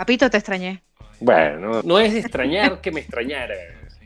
Papito, 0.00 0.30
te 0.30 0.38
extrañé. 0.38 0.82
Bueno, 1.20 1.82
no 1.84 1.98
es 1.98 2.14
extrañar 2.14 2.80
que 2.80 2.90
me 2.90 3.00
extrañara. 3.00 3.54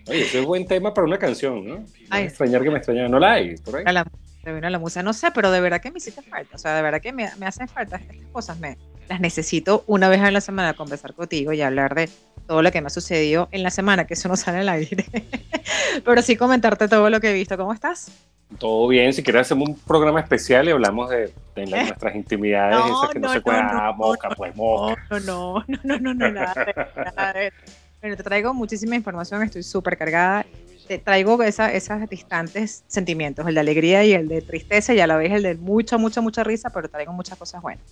Oye, 0.09 0.23
ese 0.23 0.41
es 0.41 0.45
buen 0.45 0.67
tema 0.67 0.93
para 0.93 1.07
una 1.07 1.21
canción, 1.21 1.65
¿no? 1.65 1.85
Ay. 2.11 2.25
extrañar 2.25 2.65
que 2.65 2.71
me 2.73 2.79
extrañara. 2.79 3.09
¿No 3.09 3.21
la 3.21 3.35
hay 3.35 3.55
por 3.59 3.77
ahí? 3.77 3.85
A 3.87 3.93
la, 3.93 4.05
te 4.43 4.53
vino 4.53 4.69
la 4.69 4.81
musa. 4.81 5.05
No 5.05 5.13
sé, 5.13 5.31
pero 5.33 5.53
de 5.53 5.61
verdad 5.61 5.81
que 5.81 5.93
me 5.93 5.99
hiciste 5.99 6.21
falta. 6.23 6.57
O 6.57 6.59
sea, 6.59 6.75
de 6.75 6.83
verdad 6.83 7.01
que 7.01 7.13
me, 7.13 7.31
me 7.39 7.47
hacen 7.47 7.69
falta 7.69 7.95
estas 7.95 8.17
cosas. 8.33 8.59
Me, 8.59 8.77
las 9.09 9.21
necesito 9.21 9.85
una 9.87 10.09
vez 10.09 10.21
a 10.21 10.31
la 10.31 10.41
semana 10.41 10.75
conversar 10.75 11.15
contigo 11.15 11.53
y 11.53 11.63
hablar 11.63 11.95
de 11.95 12.09
todo 12.47 12.63
lo 12.63 12.71
que 12.73 12.81
me 12.81 12.89
ha 12.89 12.91
sucedido 12.91 13.49
en 13.53 13.63
la 13.63 13.71
semana, 13.71 14.07
que 14.07 14.15
eso 14.15 14.29
no 14.29 14.37
sale 14.37 14.59
al 14.59 14.69
aire. 14.69 15.05
pero 16.05 16.23
sí 16.23 16.37
comentarte 16.37 16.89
todo 16.89 17.09
lo 17.11 17.21
que 17.21 17.31
he 17.31 17.33
visto. 17.35 17.57
¿Cómo 17.57 17.73
estás? 17.73 18.11
Todo 18.59 18.87
bien, 18.89 19.13
si 19.13 19.23
quieres 19.23 19.43
hacemos 19.43 19.69
un 19.69 19.79
programa 19.79 20.21
especial 20.21 20.69
y 20.69 20.71
hablamos 20.73 21.11
de, 21.11 21.33
de 21.57 21.63
¿Eh? 21.63 21.67
nuestras 21.71 22.15
intimidades, 22.15 22.77
No, 22.79 22.99
esas 23.03 23.11
que 23.13 23.19
no, 23.19 23.29
no, 23.29 23.33
se 23.33 23.41
pueden. 23.41 23.63
no, 23.67 23.71
ah, 23.73 23.87
no, 23.87 23.95
moca, 23.95 24.29
no, 24.29 24.35
pues 24.37 24.55
moca. 24.57 25.07
No, 25.11 25.21
no, 25.21 25.65
no, 25.67 25.79
no, 25.83 25.99
no, 25.99 26.15
no, 26.15 26.31
nada 26.31 26.55
de- 26.65 26.75
nada 27.17 27.33
de- 27.33 27.53
Bueno, 28.01 28.17
te 28.17 28.23
traigo 28.23 28.53
muchísima 28.53 28.95
información, 28.97 29.43
estoy 29.43 29.63
súper 29.63 29.97
cargada. 29.97 30.45
Te 30.87 30.99
traigo 30.99 31.43
esa, 31.43 31.73
esas 31.73 32.07
distantes 32.11 32.85
sentimientos, 32.87 33.47
el 33.49 33.55
de 33.55 33.61
alegría 33.61 34.05
y 34.05 34.13
el 34.13 34.29
de 34.29 34.43
tristeza 34.43 34.93
y 34.93 35.01
a 35.01 35.07
la 35.07 35.17
vez 35.17 35.33
el 35.33 35.43
de 35.43 35.55
mucha, 35.55 35.97
mucha, 35.97 36.21
mucha 36.21 36.45
risa, 36.45 36.69
pero 36.69 36.91
traigo 36.91 37.11
muchas 37.15 37.39
cosas 37.39 37.63
buenas. 37.63 37.83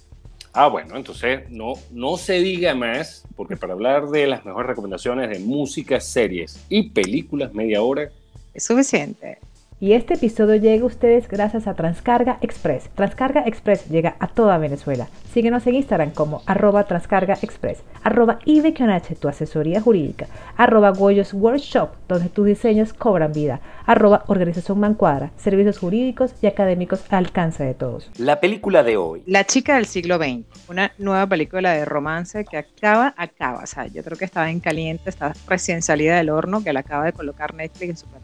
Ah, 0.55 0.69
bueno, 0.69 0.97
entonces 0.97 1.49
no, 1.51 1.75
no 1.91 2.19
se 2.19 2.35
diga 2.41 2.75
más, 2.75 3.25
porque 3.37 3.57
para 3.57 3.73
hablar 3.73 4.09
de 4.09 4.27
las 4.27 4.45
mejores 4.45 4.69
recomendaciones 4.69 5.31
de 5.31 5.39
música, 5.39 5.99
series 5.99 6.59
y 6.69 6.91
películas, 6.91 7.55
media 7.55 7.83
hora, 7.83 8.11
Es 8.53 8.65
suficiente. 8.65 9.39
Y 9.83 9.95
este 9.95 10.15
episodio 10.15 10.55
llega 10.55 10.85
a 10.85 10.87
ustedes 10.87 11.27
gracias 11.27 11.67
a 11.67 11.75
Transcarga 11.75 12.39
Express. 12.41 12.89
Transcarga 12.95 13.43
Express 13.47 13.89
llega 13.89 14.15
a 14.21 14.29
toda 14.29 14.57
Venezuela. 14.57 15.09
Síguenos 15.33 15.67
en 15.67 15.75
Instagram 15.75 16.13
como 16.13 16.41
arroba 16.47 16.85
Transcarga 16.85 17.37
Express, 17.43 17.83
arroba 18.05 18.39
Ibequionache, 18.45 19.17
tu 19.17 19.27
asesoría 19.27 19.81
jurídica, 19.81 20.29
arroba 20.57 20.91
Goyos 20.91 21.35
Workshop, 21.35 21.91
donde 22.07 22.29
tus 22.29 22.47
diseños 22.47 22.93
cobran 22.93 23.33
vida, 23.33 23.61
arroba 23.85 24.23
Organización 24.29 24.79
Mancuadra, 24.79 25.33
servicios 25.37 25.79
jurídicos 25.79 26.33
y 26.41 26.47
académicos 26.47 27.03
al 27.09 27.25
alcance 27.25 27.65
de 27.65 27.75
todos. 27.75 28.09
La 28.19 28.39
película 28.39 28.85
de 28.85 28.97
hoy. 28.97 29.25
La 29.27 29.47
chica 29.47 29.75
del 29.75 29.87
siglo 29.87 30.19
XX, 30.19 30.45
una 30.69 30.93
nueva 30.99 31.27
película 31.27 31.73
de 31.73 31.85
romance 31.85 32.45
que 32.45 32.57
acaba, 32.59 33.15
acaba, 33.17 33.65
o 33.65 33.67
sea, 33.67 33.89
yo 33.89 34.05
creo 34.05 34.17
que 34.17 34.27
estaba 34.27 34.49
en 34.49 34.61
caliente, 34.61 35.11
está 35.11 35.33
recién 35.49 35.83
salida 35.83 36.19
del 36.19 36.31
horno, 36.31 36.63
que 36.63 36.73
la 36.73 36.81
acaba 36.81 37.07
de 37.07 37.13
colocar 37.13 37.53
Netflix 37.53 37.91
en 37.91 37.97
su 37.97 38.07
plataforma. 38.07 38.22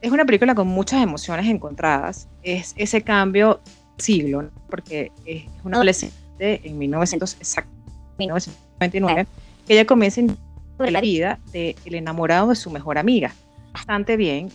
Es 0.00 0.10
una 0.12 0.24
película 0.24 0.54
con 0.54 0.66
muchas 0.68 1.02
emociones 1.02 1.46
encontradas, 1.46 2.28
es 2.42 2.74
ese 2.76 3.02
cambio 3.02 3.60
siglo, 3.98 4.42
¿no? 4.42 4.50
porque 4.68 5.12
es 5.24 5.44
una 5.64 5.76
adolescente 5.76 6.60
en 6.64 6.76
1900, 6.78 7.34
exacto, 7.34 7.70
1929, 8.18 9.26
que 9.66 9.72
ella 9.74 9.86
comienza 9.86 10.20
en 10.20 10.36
la 10.78 11.00
vida 11.00 11.38
del 11.52 11.76
enamorado 11.94 12.48
de 12.48 12.56
su 12.56 12.70
mejor 12.70 12.98
amiga. 12.98 13.32
Bastante 13.72 14.16
bien, 14.16 14.50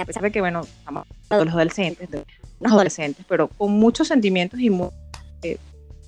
a 0.00 0.04
pesar 0.04 0.22
de 0.22 0.30
que, 0.32 0.40
bueno, 0.40 0.62
estamos 0.62 1.04
de 1.28 1.44
los 1.44 1.54
adolescentes, 1.54 2.10
de 2.10 2.24
unos 2.58 2.72
adolescentes, 2.72 3.24
pero 3.28 3.48
con 3.48 3.72
muchos 3.72 4.08
sentimientos 4.08 4.58
y 4.60 4.70
mu- 4.70 4.90
eh, 5.42 5.56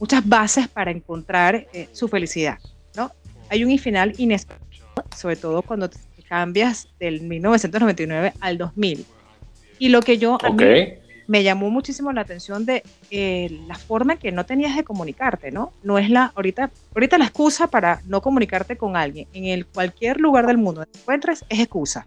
muchas 0.00 0.26
bases 0.28 0.68
para 0.68 0.90
encontrar 0.90 1.66
eh, 1.72 1.88
su 1.92 2.08
felicidad, 2.08 2.58
¿no? 2.96 3.10
Hay 3.48 3.64
un 3.64 3.78
final 3.78 4.14
inesperado, 4.18 4.64
sobre 5.16 5.36
todo 5.36 5.62
cuando 5.62 5.88
cambias 6.32 6.88
del 6.98 7.20
1999 7.20 8.32
al 8.40 8.56
2000. 8.56 9.04
Y 9.78 9.90
lo 9.90 10.00
que 10.00 10.16
yo 10.16 10.38
a 10.42 10.48
ok. 10.48 10.62
mí 10.62 10.94
me 11.26 11.42
llamó 11.42 11.68
muchísimo 11.68 12.10
la 12.10 12.22
atención 12.22 12.64
de 12.64 12.82
eh, 13.10 13.60
la 13.68 13.74
forma 13.74 14.14
en 14.14 14.18
que 14.18 14.32
no 14.32 14.46
tenías 14.46 14.74
de 14.74 14.82
comunicarte, 14.82 15.50
¿no? 15.50 15.74
No 15.82 15.98
es 15.98 16.08
la, 16.08 16.32
ahorita, 16.34 16.70
ahorita 16.94 17.18
la 17.18 17.26
excusa 17.26 17.66
para 17.66 18.00
no 18.06 18.22
comunicarte 18.22 18.78
con 18.78 18.96
alguien 18.96 19.28
en 19.34 19.44
el 19.44 19.66
cualquier 19.66 20.22
lugar 20.22 20.46
del 20.46 20.56
mundo 20.56 20.80
donde 20.80 20.92
te 20.92 21.00
encuentres 21.00 21.44
es 21.50 21.60
excusa. 21.60 22.06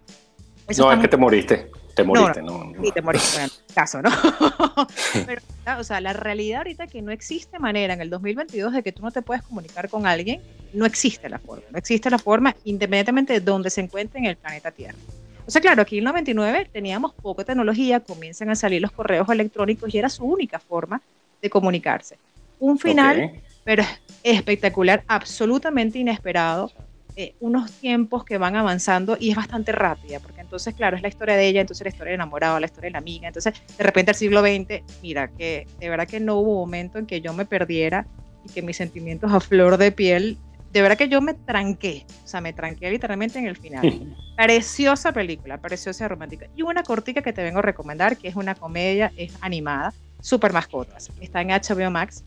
Eso 0.66 0.86
No, 0.86 0.92
es 0.92 0.98
que 0.98 1.06
te 1.06 1.16
moriste. 1.16 1.70
Te 1.94 2.02
moriste, 2.02 2.42
no. 2.42 2.64
no. 2.64 2.82
Sí, 2.82 2.90
te 2.92 3.02
moriste 3.02 3.36
en 3.36 3.44
el 3.44 3.50
caso, 3.72 4.02
¿no? 4.02 4.10
Pero, 5.24 5.40
o 5.78 5.84
sea, 5.84 6.00
la 6.00 6.14
realidad 6.14 6.58
ahorita 6.58 6.88
que 6.88 7.00
no 7.00 7.12
existe 7.12 7.60
manera 7.60 7.94
en 7.94 8.00
el 8.00 8.10
2022 8.10 8.72
de 8.72 8.82
que 8.82 8.90
tú 8.90 9.02
no 9.02 9.12
te 9.12 9.22
puedes 9.22 9.44
comunicar 9.44 9.88
con 9.88 10.04
alguien, 10.04 10.42
no 10.72 10.86
existe 10.86 11.28
la 11.28 11.38
forma, 11.38 11.64
no 11.70 11.78
existe 11.78 12.10
la 12.10 12.18
forma 12.18 12.54
independientemente 12.64 13.32
de 13.32 13.40
donde 13.40 13.70
se 13.70 13.80
encuentre 13.80 14.18
en 14.18 14.26
el 14.26 14.36
planeta 14.36 14.70
Tierra. 14.70 14.98
O 15.46 15.50
sea, 15.50 15.60
claro, 15.60 15.82
aquí 15.82 15.96
en 15.96 16.00
el 16.00 16.04
99 16.06 16.70
teníamos 16.72 17.14
poca 17.14 17.44
tecnología, 17.44 18.00
comienzan 18.00 18.50
a 18.50 18.56
salir 18.56 18.82
los 18.82 18.90
correos 18.90 19.28
electrónicos 19.28 19.94
y 19.94 19.98
era 19.98 20.08
su 20.08 20.24
única 20.24 20.58
forma 20.58 21.00
de 21.40 21.50
comunicarse. 21.50 22.18
Un 22.58 22.78
final 22.78 23.24
Ok. 23.24 23.40
pero 23.64 23.82
es 23.82 23.88
espectacular, 24.22 25.04
absolutamente 25.06 25.98
inesperado, 25.98 26.72
eh, 27.18 27.34
unos 27.40 27.70
tiempos 27.72 28.24
que 28.24 28.36
van 28.36 28.56
avanzando 28.56 29.16
y 29.18 29.30
es 29.30 29.36
bastante 29.36 29.72
rápida, 29.72 30.20
porque 30.20 30.40
entonces, 30.42 30.74
claro, 30.74 30.96
es 30.96 31.02
la 31.02 31.08
historia 31.08 31.34
de 31.34 31.46
ella, 31.46 31.60
entonces 31.62 31.84
la 31.84 31.88
historia 31.88 32.10
del 32.10 32.20
enamorado, 32.20 32.60
la 32.60 32.66
historia 32.66 32.88
de 32.88 32.92
la 32.92 32.98
amiga, 32.98 33.28
entonces 33.28 33.54
de 33.78 33.84
repente 33.84 34.10
el 34.10 34.16
siglo 34.16 34.42
XX, 34.42 34.82
mira, 35.02 35.28
que 35.28 35.66
de 35.80 35.88
verdad 35.88 36.06
que 36.06 36.20
no 36.20 36.36
hubo 36.36 36.56
momento 36.56 36.98
en 36.98 37.06
que 37.06 37.20
yo 37.20 37.32
me 37.32 37.46
perdiera 37.46 38.06
y 38.44 38.52
que 38.52 38.60
mis 38.60 38.76
sentimientos 38.76 39.32
a 39.32 39.40
flor 39.40 39.78
de 39.78 39.92
piel, 39.92 40.36
de 40.76 40.82
verdad 40.82 40.98
que 40.98 41.08
yo 41.08 41.22
me 41.22 41.32
tranqué, 41.32 42.04
o 42.22 42.28
sea, 42.28 42.42
me 42.42 42.52
tranqué 42.52 42.90
literalmente 42.90 43.38
en 43.38 43.46
el 43.46 43.56
final. 43.56 44.14
Preciosa 44.36 45.10
película, 45.10 45.56
preciosa 45.56 46.06
romántica. 46.06 46.48
Y 46.54 46.60
una 46.60 46.82
cortica 46.82 47.22
que 47.22 47.32
te 47.32 47.42
vengo 47.42 47.60
a 47.60 47.62
recomendar, 47.62 48.18
que 48.18 48.28
es 48.28 48.36
una 48.36 48.54
comedia, 48.54 49.10
es 49.16 49.32
animada, 49.40 49.94
Super 50.20 50.52
Mascotas. 50.52 51.10
Está 51.18 51.40
en 51.40 51.48
HBO 51.48 51.90
Max. 51.90 52.24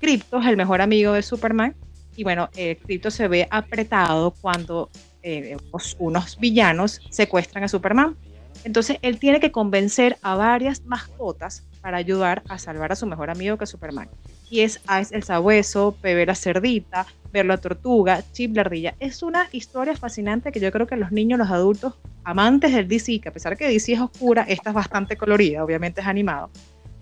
Crypto 0.00 0.40
es 0.40 0.46
el 0.46 0.56
mejor 0.56 0.80
amigo 0.80 1.12
de 1.12 1.22
Superman. 1.22 1.76
Y 2.16 2.24
bueno, 2.24 2.50
eh, 2.56 2.76
Crypto 2.84 3.12
se 3.12 3.28
ve 3.28 3.46
apretado 3.48 4.32
cuando 4.40 4.90
eh, 5.22 5.56
unos- 6.00 6.36
villanos 6.40 7.00
secuestran 7.08 7.62
a 7.62 7.68
Superman. 7.68 8.16
Entonces 8.64 8.98
él 9.02 9.20
tiene 9.20 9.38
que 9.38 9.52
convencer 9.52 10.18
a 10.22 10.34
varias 10.34 10.84
mascotas 10.84 11.62
para 11.80 11.98
ayudar 11.98 12.42
a 12.48 12.58
salvar 12.58 12.90
a 12.90 12.96
su 12.96 13.06
mejor 13.06 13.30
amigo 13.30 13.56
que 13.56 13.64
es 13.64 13.70
Superman. 13.70 14.08
Y 14.50 14.62
es 14.62 14.80
Ice 15.00 15.14
el 15.14 15.22
sabueso, 15.22 15.96
Pepe 16.02 16.26
la 16.26 16.34
cerdita, 16.34 17.06
Ver 17.32 17.46
la 17.46 17.56
tortuga, 17.56 18.22
Chip 18.32 18.54
la 18.54 18.62
ardilla. 18.62 18.94
Es 19.00 19.22
una 19.22 19.48
historia 19.52 19.96
fascinante 19.96 20.52
que 20.52 20.60
yo 20.60 20.70
creo 20.70 20.86
que 20.86 20.96
los 20.96 21.12
niños, 21.12 21.38
los 21.38 21.50
adultos, 21.50 21.94
amantes 22.24 22.74
del 22.74 22.88
DC, 22.88 23.20
que 23.20 23.28
a 23.30 23.32
pesar 23.32 23.56
que 23.56 23.66
DC 23.66 23.94
es 23.94 24.00
oscura, 24.00 24.44
esta 24.48 24.70
es 24.70 24.74
bastante 24.74 25.16
colorida, 25.16 25.64
obviamente 25.64 26.02
es 26.02 26.06
animado. 26.06 26.50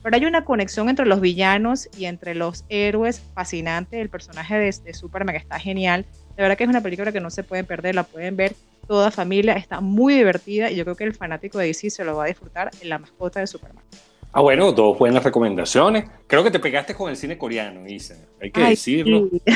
Pero 0.02 0.16
hay 0.16 0.24
una 0.24 0.44
conexión 0.44 0.88
entre 0.88 1.04
los 1.04 1.20
villanos 1.20 1.88
y 1.98 2.06
entre 2.06 2.34
los 2.34 2.64
héroes 2.68 3.20
fascinante. 3.34 4.00
El 4.00 4.08
personaje 4.08 4.56
de, 4.56 4.74
de 4.84 4.94
Superman 4.94 5.36
está 5.36 5.58
genial. 5.58 6.06
De 6.36 6.42
verdad 6.42 6.56
que 6.56 6.64
es 6.64 6.70
una 6.70 6.80
película 6.80 7.12
que 7.12 7.20
no 7.20 7.28
se 7.28 7.42
pueden 7.42 7.66
perder, 7.66 7.94
la 7.96 8.04
pueden 8.04 8.36
ver 8.36 8.54
toda 8.86 9.10
familia, 9.10 9.52
está 9.54 9.80
muy 9.80 10.14
divertida 10.14 10.70
y 10.70 10.76
yo 10.76 10.84
creo 10.84 10.96
que 10.96 11.04
el 11.04 11.14
fanático 11.14 11.58
de 11.58 11.66
DC 11.66 11.90
se 11.90 12.04
lo 12.04 12.16
va 12.16 12.24
a 12.24 12.26
disfrutar 12.26 12.70
en 12.80 12.88
la 12.88 12.98
mascota 12.98 13.38
de 13.38 13.46
Superman. 13.46 13.84
Ah, 14.32 14.42
bueno, 14.42 14.70
dos 14.72 14.96
buenas 14.98 15.24
recomendaciones. 15.24 16.04
Creo 16.28 16.44
que 16.44 16.50
te 16.52 16.60
pegaste 16.60 16.94
con 16.94 17.10
el 17.10 17.16
cine 17.16 17.36
coreano, 17.36 17.86
Isa. 17.88 18.14
Hay 18.40 18.52
que 18.52 18.62
Ay, 18.62 18.70
decirlo. 18.70 19.28
sí. 19.30 19.42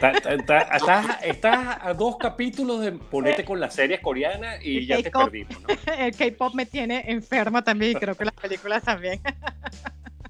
Ta- 0.00 0.12
ta- 0.12 0.38
ta- 0.38 1.18
Estás, 1.22 1.78
a 1.82 1.92
dos 1.92 2.16
capítulos 2.16 2.80
de 2.80 2.92
ponerte 2.92 3.44
con 3.44 3.60
las 3.60 3.74
series 3.74 4.00
coreanas 4.00 4.64
y 4.64 4.78
El 4.78 4.86
ya 4.86 5.02
te 5.02 5.10
perdimos, 5.10 5.56
¿no? 5.60 5.68
El 5.98 6.16
K-pop 6.16 6.54
me 6.54 6.64
tiene 6.64 7.04
enferma 7.08 7.62
también 7.62 7.92
y 7.92 7.94
creo 7.96 8.14
que 8.14 8.24
las 8.24 8.34
películas 8.34 8.82
también. 8.82 9.20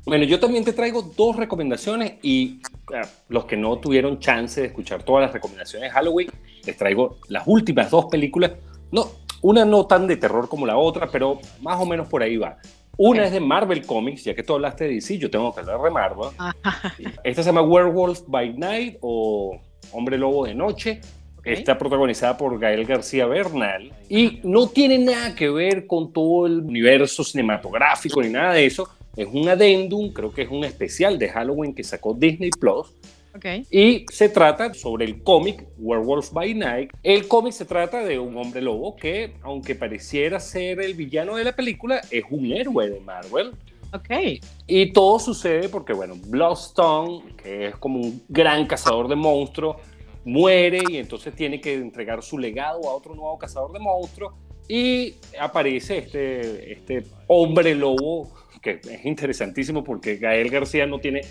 Bueno, 0.07 0.25
yo 0.25 0.41
también 0.41 0.65
te 0.65 0.73
traigo 0.73 1.03
dos 1.03 1.37
recomendaciones 1.37 2.15
y 2.23 2.61
claro, 2.87 3.07
los 3.29 3.45
que 3.45 3.57
no 3.57 3.79
tuvieron 3.79 4.19
chance 4.19 4.61
de 4.63 4.67
escuchar 4.69 5.03
todas 5.03 5.23
las 5.23 5.33
recomendaciones 5.33 5.91
de 5.91 5.95
Halloween, 5.95 6.31
les 6.65 6.77
traigo 6.77 7.19
las 7.29 7.47
últimas 7.47 7.91
dos 7.91 8.07
películas. 8.07 8.53
No, 8.91 9.09
una 9.43 9.65
no 9.67 9.87
tan 9.87 10.07
de 10.07 10.17
terror 10.17 10.49
como 10.49 10.67
la 10.67 10.79
otra, 10.79 11.07
pero 11.13 11.39
más 11.61 11.79
o 11.79 11.85
menos 11.87 12.09
por 12.09 12.23
ahí 12.23 12.39
va. 12.39 12.57
Una 13.03 13.25
es 13.25 13.33
de 13.33 13.41
Marvel 13.41 13.87
Comics, 13.87 14.25
ya 14.25 14.35
que 14.35 14.43
tú 14.43 14.53
hablaste 14.53 14.85
de 14.85 14.91
DC, 14.97 15.17
yo 15.17 15.31
tengo 15.31 15.55
que 15.55 15.61
hablar 15.61 15.81
de 15.81 15.91
Marvel. 15.91 16.29
Ajá. 16.37 16.95
Esta 17.25 17.43
se 17.43 17.49
llama 17.49 17.63
Werewolf 17.63 18.25
by 18.27 18.53
Night 18.59 18.99
o 19.01 19.59
Hombre 19.91 20.19
Lobo 20.19 20.45
de 20.45 20.55
Noche. 20.55 21.01
Está 21.43 21.79
protagonizada 21.79 22.37
por 22.37 22.59
Gael 22.59 22.85
García 22.85 23.25
Bernal 23.25 23.91
y 24.11 24.41
no 24.43 24.69
tiene 24.69 24.99
nada 24.99 25.35
que 25.35 25.49
ver 25.49 25.87
con 25.87 26.13
todo 26.13 26.47
el 26.47 26.59
universo 26.59 27.25
cinematográfico 27.25 28.21
ni 28.21 28.29
nada 28.29 28.53
de 28.53 28.67
eso. 28.67 28.87
Es 29.17 29.29
un 29.33 29.49
adendum, 29.49 30.13
creo 30.13 30.31
que 30.31 30.43
es 30.43 30.51
un 30.51 30.65
especial 30.65 31.19
de 31.19 31.31
Halloween 31.31 31.75
que 31.75 31.83
sacó 31.83 32.13
Disney 32.13 32.51
Plus 32.51 32.89
Ok. 33.35 33.45
Y 33.71 34.07
se 34.11 34.29
trata 34.29 34.75
sobre 34.75 35.05
el 35.05 35.23
cómic 35.23 35.67
Werewolf 35.79 36.33
by 36.33 36.55
Night. 36.55 36.91
El 37.03 37.29
cómic 37.29 37.53
se 37.53 37.65
trata 37.65 38.03
de 38.03 38.19
un 38.19 38.37
hombre 38.37 38.61
lobo 38.61 38.97
que, 38.97 39.35
aunque 39.43 39.75
pareciera 39.75 40.41
ser 40.41 40.81
el 40.81 40.95
villano 40.95 41.37
de 41.37 41.45
la 41.45 41.55
película, 41.55 42.01
es 42.11 42.25
un 42.31 42.47
héroe 42.47 42.91
de 42.91 43.01
Marvel. 43.01 43.53
Ok. 43.93 44.43
Y 44.67 44.93
todo 44.93 45.19
sucede 45.19 45.69
porque, 45.69 45.93
bueno, 45.93 46.15
Bloodstone, 46.27 47.35
que 47.37 47.69
es 47.69 47.77
como 47.77 48.01
un 48.01 48.23
gran 48.29 48.67
cazador 48.67 49.09
de 49.09 49.17
monstruos, 49.17 49.77
muere 50.25 50.81
y 50.89 50.97
entonces 50.99 51.35
tiene 51.35 51.61
que 51.61 51.75
entregar 51.75 52.23
su 52.23 52.39
legado 52.39 52.89
a 52.89 52.95
otro 52.95 53.15
nuevo 53.15 53.39
cazador 53.39 53.73
de 53.73 53.79
monstruos. 53.79 54.35
Y 54.69 55.15
aparece 55.39 55.99
este, 55.99 56.73
este 56.73 57.05
hombre 57.27 57.75
lobo 57.75 58.31
que 58.61 58.81
es 58.83 59.05
interesantísimo 59.07 59.83
porque 59.85 60.17
Gael 60.17 60.51
García 60.51 60.87
no 60.87 60.99
tiene 61.01 61.23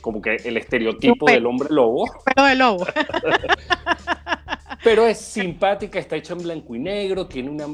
como 0.00 0.20
que 0.22 0.36
el 0.44 0.56
estereotipo 0.56 1.26
del 1.30 1.46
hombre 1.46 1.68
lobo, 1.70 2.04
Pero 2.24 2.46
de 2.46 2.54
lobo. 2.54 2.86
pero 4.84 5.06
es 5.06 5.18
simpática, 5.18 5.98
está 5.98 6.16
hecha 6.16 6.32
en 6.34 6.42
blanco 6.42 6.74
y 6.74 6.78
negro, 6.78 7.26
tiene 7.26 7.50
una- 7.50 7.68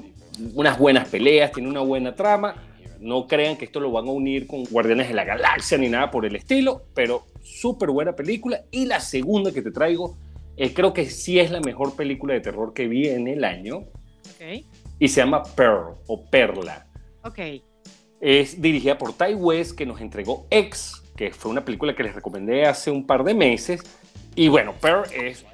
unas 0.55 0.79
buenas 0.79 1.09
peleas, 1.09 1.53
tiene 1.53 1.69
una 1.69 1.81
buena 1.81 2.15
trama. 2.15 2.57
No 3.01 3.27
crean 3.27 3.57
que 3.57 3.65
esto 3.65 3.81
lo 3.81 3.91
van 3.91 4.07
a 4.07 4.11
unir 4.13 4.47
con 4.47 4.65
Guardianes 4.65 5.09
de 5.09 5.15
la 5.15 5.25
Galaxia 5.25 5.77
ni 5.77 5.89
nada 5.89 6.11
por 6.11 6.25
el 6.25 6.37
estilo, 6.37 6.83
pero 6.95 7.27
súper 7.43 7.91
buena 7.91 8.15
película. 8.15 8.63
Y 8.71 8.87
la 8.87 9.01
segunda 9.01 9.53
que 9.53 9.61
te 9.63 9.73
traigo, 9.73 10.17
eh, 10.57 10.73
creo 10.73 10.93
que 10.93 11.07
sí 11.07 11.39
es 11.41 11.51
la 11.51 11.61
mejor 11.61 11.97
película 11.97 12.35
de 12.35 12.41
terror 12.41 12.73
que 12.73 12.87
vi 12.87 13.09
en 13.09 13.27
el 13.27 13.45
año, 13.45 13.79
Ok. 13.79 14.65
y 15.01 15.09
se 15.09 15.21
llama 15.21 15.43
Pearl 15.43 15.97
o 16.07 16.25
Perla. 16.31 16.87
Ok. 17.25 17.39
Es 18.23 18.63
dirigida 18.63 18.97
por 18.97 19.15
Ty 19.15 19.35
West, 19.35 19.77
que 19.77 19.85
nos 19.85 20.01
entregó 20.01 20.47
X, 20.49 21.03
que 21.17 21.33
fue 21.33 21.51
una 21.51 21.65
película 21.65 21.93
que 21.97 22.05
les 22.05 22.15
recomendé 22.15 22.65
hace 22.65 22.89
un 22.89 23.05
par 23.05 23.25
de 23.25 23.35
meses. 23.35 23.83
Y 24.37 24.47
bueno, 24.47 24.75
Pearl 24.81 25.13
es 25.13 25.45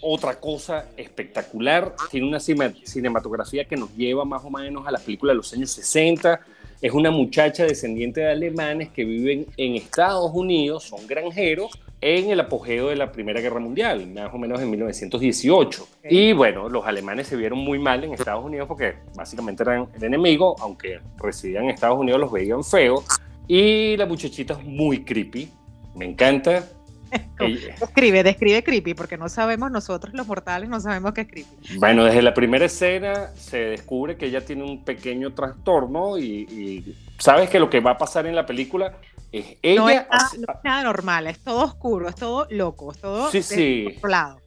otra 0.00 0.38
cosa 0.38 0.86
espectacular. 0.96 1.92
Tiene 2.12 2.28
una 2.28 2.38
cinematografía 2.38 3.64
que 3.64 3.76
nos 3.76 3.92
lleva 3.96 4.24
más 4.24 4.44
o 4.44 4.50
menos 4.50 4.86
a 4.86 4.92
las 4.92 5.02
películas 5.02 5.32
de 5.32 5.38
los 5.38 5.52
años 5.54 5.72
60. 5.72 6.40
Es 6.80 6.92
una 6.92 7.10
muchacha 7.10 7.64
descendiente 7.64 8.20
de 8.20 8.30
alemanes 8.30 8.90
que 8.90 9.04
viven 9.04 9.46
en 9.56 9.74
Estados 9.74 10.30
Unidos, 10.32 10.84
son 10.84 11.04
granjeros, 11.08 11.72
en 12.04 12.30
el 12.30 12.38
apogeo 12.38 12.88
de 12.88 12.96
la 12.96 13.10
Primera 13.10 13.40
Guerra 13.40 13.60
Mundial, 13.60 14.06
más 14.08 14.28
o 14.34 14.36
menos 14.36 14.60
en 14.60 14.70
1918. 14.70 15.82
Ok. 15.82 15.88
Y 16.10 16.34
bueno, 16.34 16.68
los 16.68 16.86
alemanes 16.86 17.28
se 17.28 17.34
vieron 17.34 17.58
muy 17.58 17.78
mal 17.78 18.04
en 18.04 18.12
Estados 18.12 18.44
Unidos 18.44 18.68
porque 18.68 18.96
básicamente 19.16 19.62
eran 19.62 19.88
el 19.94 20.04
enemigo, 20.04 20.54
aunque 20.60 21.00
residían 21.16 21.64
en 21.64 21.70
Estados 21.70 21.98
Unidos 21.98 22.20
los 22.20 22.30
veían 22.30 22.62
feos. 22.62 23.06
Y 23.48 23.96
la 23.96 24.04
muchachita 24.04 24.52
es 24.52 24.62
muy 24.66 25.02
creepy, 25.02 25.48
me 25.94 26.04
encanta. 26.04 26.68
Describe, 27.80 28.22
describe 28.22 28.62
creepy, 28.62 28.92
porque 28.92 29.16
no 29.16 29.28
sabemos 29.30 29.70
nosotros 29.70 30.12
los 30.14 30.26
mortales, 30.26 30.68
no 30.68 30.80
sabemos 30.80 31.14
qué 31.14 31.22
es 31.22 31.28
creepy. 31.28 31.78
Bueno, 31.78 32.04
desde 32.04 32.20
la 32.20 32.34
primera 32.34 32.66
escena 32.66 33.30
se 33.34 33.58
descubre 33.58 34.16
que 34.16 34.26
ella 34.26 34.44
tiene 34.44 34.64
un 34.64 34.84
pequeño 34.84 35.32
trastorno 35.32 36.18
y, 36.18 36.24
y 36.24 36.96
sabes 37.18 37.48
que 37.48 37.60
lo 37.60 37.70
que 37.70 37.80
va 37.80 37.92
a 37.92 37.98
pasar 37.98 38.26
en 38.26 38.34
la 38.34 38.44
película 38.44 38.98
es 39.38 39.56
ella... 39.62 39.80
no, 39.80 39.88
es 39.90 39.96
nada, 39.96 40.08
hace- 40.10 40.38
no 40.38 40.46
es 40.52 40.58
nada 40.64 40.82
normal, 40.84 41.26
es 41.26 41.38
todo 41.40 41.64
oscuro, 41.64 42.08
es 42.08 42.14
todo 42.14 42.46
loco, 42.50 42.92
es 42.92 42.98
todo 42.98 43.30
Sí, 43.30 43.42
sí. 43.42 43.82
descontrolado. 43.84 44.40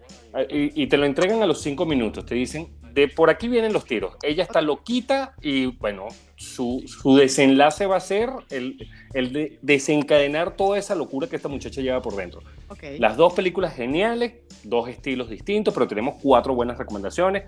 y, 0.49 0.83
y 0.83 0.87
te 0.87 0.97
lo 0.97 1.05
entregan 1.05 1.41
a 1.41 1.45
los 1.45 1.61
cinco 1.61 1.85
minutos, 1.85 2.25
te 2.25 2.35
dicen, 2.35 2.75
de 2.93 3.07
por 3.07 3.29
aquí 3.29 3.47
vienen 3.47 3.73
los 3.73 3.85
tiros. 3.85 4.15
Ella 4.23 4.41
está 4.43 4.59
loquita 4.59 5.35
y 5.41 5.67
bueno, 5.67 6.07
su, 6.35 6.83
su 6.87 7.15
desenlace 7.15 7.85
va 7.85 7.97
a 7.97 7.99
ser 7.99 8.31
el, 8.49 8.89
el 9.13 9.31
de 9.33 9.59
desencadenar 9.61 10.55
toda 10.55 10.79
esa 10.79 10.95
locura 10.95 11.27
que 11.27 11.35
esta 11.35 11.47
muchacha 11.47 11.81
lleva 11.81 12.01
por 12.01 12.15
dentro. 12.15 12.41
Las 12.97 13.15
dos 13.15 13.33
películas 13.33 13.75
geniales, 13.75 14.33
dos 14.63 14.89
estilos 14.89 15.29
distintos, 15.29 15.73
pero 15.75 15.87
tenemos 15.87 16.15
cuatro 16.21 16.55
buenas 16.55 16.77
recomendaciones. 16.79 17.43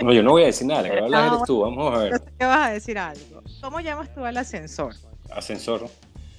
No, 0.00 0.12
yo 0.12 0.22
no 0.22 0.32
voy 0.32 0.42
a 0.42 0.46
decir 0.46 0.66
nada, 0.66 0.82
la 0.82 0.90
que 0.90 0.98
a 0.98 1.04
hablar 1.04 1.22
Ah, 1.22 1.26
eres 1.34 1.42
tú, 1.46 1.60
vamos 1.60 1.92
a 1.92 1.96
Yo 1.96 2.02
ver. 2.02 2.18
sé 2.18 2.24
que 2.38 2.44
vas 2.44 2.68
a 2.68 2.72
decir 2.72 2.98
algo. 2.98 3.42
¿Cómo 3.60 3.80
llamas 3.80 4.12
tú 4.14 4.24
al 4.24 4.36
ascensor? 4.36 4.94
Ascensor. 5.30 5.88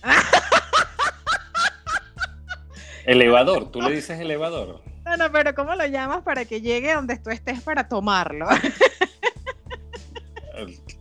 elevador, 3.05 3.71
tú 3.71 3.81
le 3.81 3.91
dices 3.95 4.19
elevador. 4.19 4.81
No, 5.05 5.17
no, 5.17 5.31
pero 5.31 5.53
¿cómo 5.55 5.75
lo 5.75 5.85
llamas 5.85 6.23
para 6.23 6.45
que 6.45 6.61
llegue 6.61 6.93
donde 6.93 7.17
tú 7.17 7.29
estés 7.29 7.61
para 7.61 7.87
tomarlo? 7.87 8.47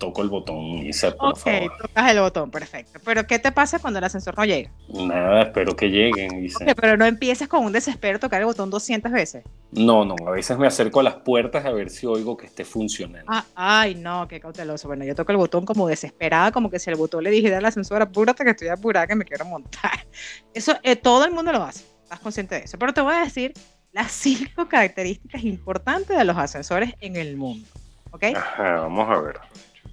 Toco 0.03 0.21
el 0.23 0.31
botón, 0.31 0.85
Isa, 0.85 1.13
por 1.13 1.29
ok, 1.29 1.39
favor. 1.39 1.73
tocas 1.81 2.11
el 2.11 2.19
botón, 2.19 2.51
perfecto. 2.51 2.99
Pero 3.05 3.25
¿qué 3.25 3.39
te 3.39 3.53
pasa 3.53 3.79
cuando 3.79 4.01
el 4.01 4.05
ascensor 4.05 4.37
no 4.37 4.45
llega? 4.45 4.69
Nada, 4.89 5.43
espero 5.43 5.77
que 5.77 5.87
lleguen. 5.91 6.45
Ok, 6.57 6.75
pero 6.75 6.97
no 6.97 7.05
empieces 7.07 7.47
con 7.47 7.65
un 7.65 7.71
desespero 7.71 8.17
a 8.17 8.19
tocar 8.19 8.41
el 8.41 8.47
botón 8.47 8.69
200 8.69 9.13
veces. 9.13 9.45
No, 9.71 10.05
no, 10.05 10.17
a 10.27 10.33
veces 10.33 10.59
me 10.59 10.67
acerco 10.67 10.99
a 10.99 11.05
las 11.05 11.15
puertas 11.15 11.65
a 11.65 11.71
ver 11.71 11.89
si 11.89 12.05
oigo 12.07 12.37
que 12.37 12.47
esté 12.47 12.65
funcionando. 12.65 13.31
Ah, 13.33 13.45
ay, 13.55 13.95
no, 13.95 14.27
qué 14.27 14.41
cauteloso. 14.41 14.89
Bueno, 14.89 15.05
yo 15.05 15.15
toco 15.15 15.31
el 15.31 15.39
botón 15.39 15.65
como 15.65 15.87
desesperada, 15.87 16.51
como 16.51 16.69
que 16.69 16.81
si 16.81 16.91
el 16.91 16.97
botón 16.97 17.23
le 17.23 17.31
dijera 17.31 17.59
al 17.59 17.65
ascensor, 17.65 18.03
apúrate 18.03 18.43
que 18.43 18.51
estoy 18.51 18.69
apurada, 18.71 19.07
que 19.07 19.15
me 19.15 19.25
quiero 19.25 19.45
montar. 19.45 20.05
Eso, 20.53 20.75
eh, 20.83 20.97
todo 20.97 21.25
el 21.25 21.31
mundo 21.31 21.53
lo 21.53 21.63
hace, 21.63 21.85
estás 22.03 22.19
consciente 22.19 22.57
de 22.57 22.63
eso. 22.63 22.77
Pero 22.77 22.93
te 22.93 23.03
voy 23.03 23.15
a 23.15 23.21
decir 23.21 23.53
las 23.93 24.11
cinco 24.11 24.67
características 24.67 25.45
importantes 25.45 26.19
de 26.19 26.25
los 26.25 26.37
ascensores 26.37 26.93
en 27.01 27.15
el 27.15 27.37
mundo. 27.37 27.69
¿Ok? 28.11 28.25
Ajá, 28.37 28.81
vamos 28.81 29.09
a 29.09 29.21
ver. 29.21 29.37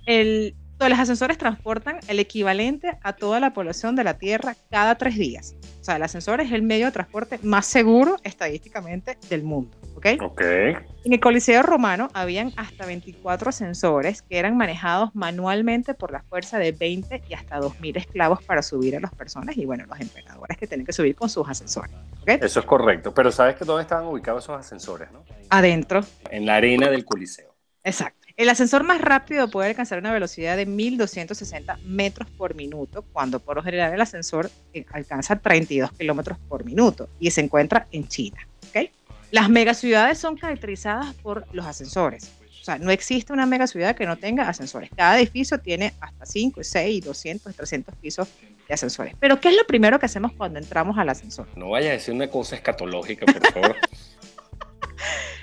El, 0.06 0.56
los 0.80 1.00
ascensores 1.00 1.38
transportan 1.38 2.00
el 2.08 2.20
equivalente 2.20 2.98
a 3.04 3.14
toda 3.14 3.40
la 3.40 3.54
población 3.54 3.96
de 3.96 4.04
la 4.04 4.18
Tierra 4.18 4.56
cada 4.72 4.96
tres 4.96 5.18
días. 5.18 5.56
O 5.82 5.84
sea, 5.84 5.98
el 5.98 6.04
ascensor 6.04 6.40
es 6.40 6.52
el 6.52 6.62
medio 6.62 6.86
de 6.86 6.92
transporte 6.92 7.40
más 7.44 7.66
seguro 7.66 8.18
estadísticamente 8.24 9.18
del 9.30 9.44
mundo. 9.44 9.76
¿Ok? 9.96 10.06
Ok. 10.22 10.42
En 10.42 11.14
el 11.14 11.20
Coliseo 11.20 11.64
Romano 11.64 12.10
habían 12.14 12.54
hasta 12.56 12.86
24 12.86 13.50
ascensores 13.50 14.22
que 14.22 14.38
eran 14.38 14.56
manejados 14.56 15.14
manualmente 15.14 15.94
por 15.94 16.12
la 16.12 16.22
fuerza 16.24 16.58
de 16.58 16.72
20 16.72 17.24
y 17.28 17.34
hasta 17.34 17.60
2.000 17.60 17.98
esclavos 17.98 18.42
para 18.44 18.62
subir 18.62 18.96
a 18.96 19.02
las 19.02 19.14
personas 19.14 19.58
y 19.58 19.66
bueno, 19.66 19.86
los 19.86 20.00
emperadores 20.00 20.58
que 20.58 20.68
tienen 20.68 20.86
que 20.86 20.94
subir 20.94 21.16
con 21.16 21.30
sus 21.30 21.48
ascensores. 21.50 21.92
¿ok? 22.22 22.30
Eso 22.42 22.60
es 22.62 22.66
correcto. 22.66 23.14
Pero 23.14 23.32
¿sabes 23.32 23.56
que 23.58 23.66
dónde 23.66 23.82
estaban 23.82 24.06
ubicados 24.06 24.46
esos 24.46 24.58
ascensores? 24.58 25.12
No? 25.12 25.26
Adentro, 25.50 26.02
En 26.30 26.46
la 26.46 26.56
arena 26.56 26.90
del 26.90 27.04
Coliseo. 27.04 27.54
exacto. 27.84 28.19
El 28.40 28.48
ascensor 28.48 28.86
más 28.86 29.02
rápido 29.02 29.50
puede 29.50 29.68
alcanzar 29.68 30.00
una 30.00 30.14
velocidad 30.14 30.56
de 30.56 30.66
1.260 30.66 31.78
metros 31.82 32.30
por 32.38 32.56
minuto, 32.56 33.04
cuando 33.12 33.42
por 33.42 33.58
lo 33.58 33.64
general 33.64 33.94
el 33.94 34.00
ascensor 34.00 34.50
eh, 34.74 34.86
alcanza 34.94 35.36
32 35.36 35.92
kilómetros 35.92 36.38
por 36.48 36.64
minuto 36.64 37.10
y 37.20 37.32
se 37.32 37.42
encuentra 37.42 37.88
en 37.92 38.08
China. 38.08 38.48
¿ok? 38.70 38.92
Las 39.32 39.50
megaciudades 39.50 40.20
son 40.20 40.38
caracterizadas 40.38 41.14
por 41.16 41.54
los 41.54 41.66
ascensores. 41.66 42.32
O 42.62 42.64
sea, 42.64 42.78
no 42.78 42.92
existe 42.92 43.34
una 43.34 43.46
megaciudad 43.46 43.94
que 43.94 44.06
no 44.06 44.16
tenga 44.16 44.48
ascensores. 44.48 44.90
Cada 44.96 45.20
edificio 45.20 45.60
tiene 45.60 45.92
hasta 46.00 46.26
5, 46.26 46.64
6, 46.64 47.04
200, 47.04 47.54
300 47.54 47.96
pisos 47.96 48.30
de 48.70 48.74
ascensores. 48.74 49.16
Pero 49.20 49.42
¿qué 49.42 49.50
es 49.50 49.58
lo 49.58 49.68
primero 49.68 50.00
que 50.00 50.06
hacemos 50.06 50.32
cuando 50.32 50.60
entramos 50.60 50.98
al 50.98 51.10
ascensor? 51.10 51.46
No 51.58 51.72
vaya 51.72 51.90
a 51.90 51.92
decir 51.92 52.14
una 52.14 52.30
cosa 52.30 52.56
escatológica, 52.56 53.26
por 53.26 53.52
favor. 53.52 53.76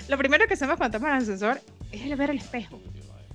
Lo 0.07 0.17
primero 0.17 0.47
que 0.47 0.53
hacemos 0.53 0.77
cuando 0.77 0.97
entramos 0.97 1.15
al 1.15 1.21
ascensor 1.23 1.61
es 1.91 2.01
el 2.01 2.15
ver 2.15 2.29
el 2.29 2.37
espejo. 2.37 2.79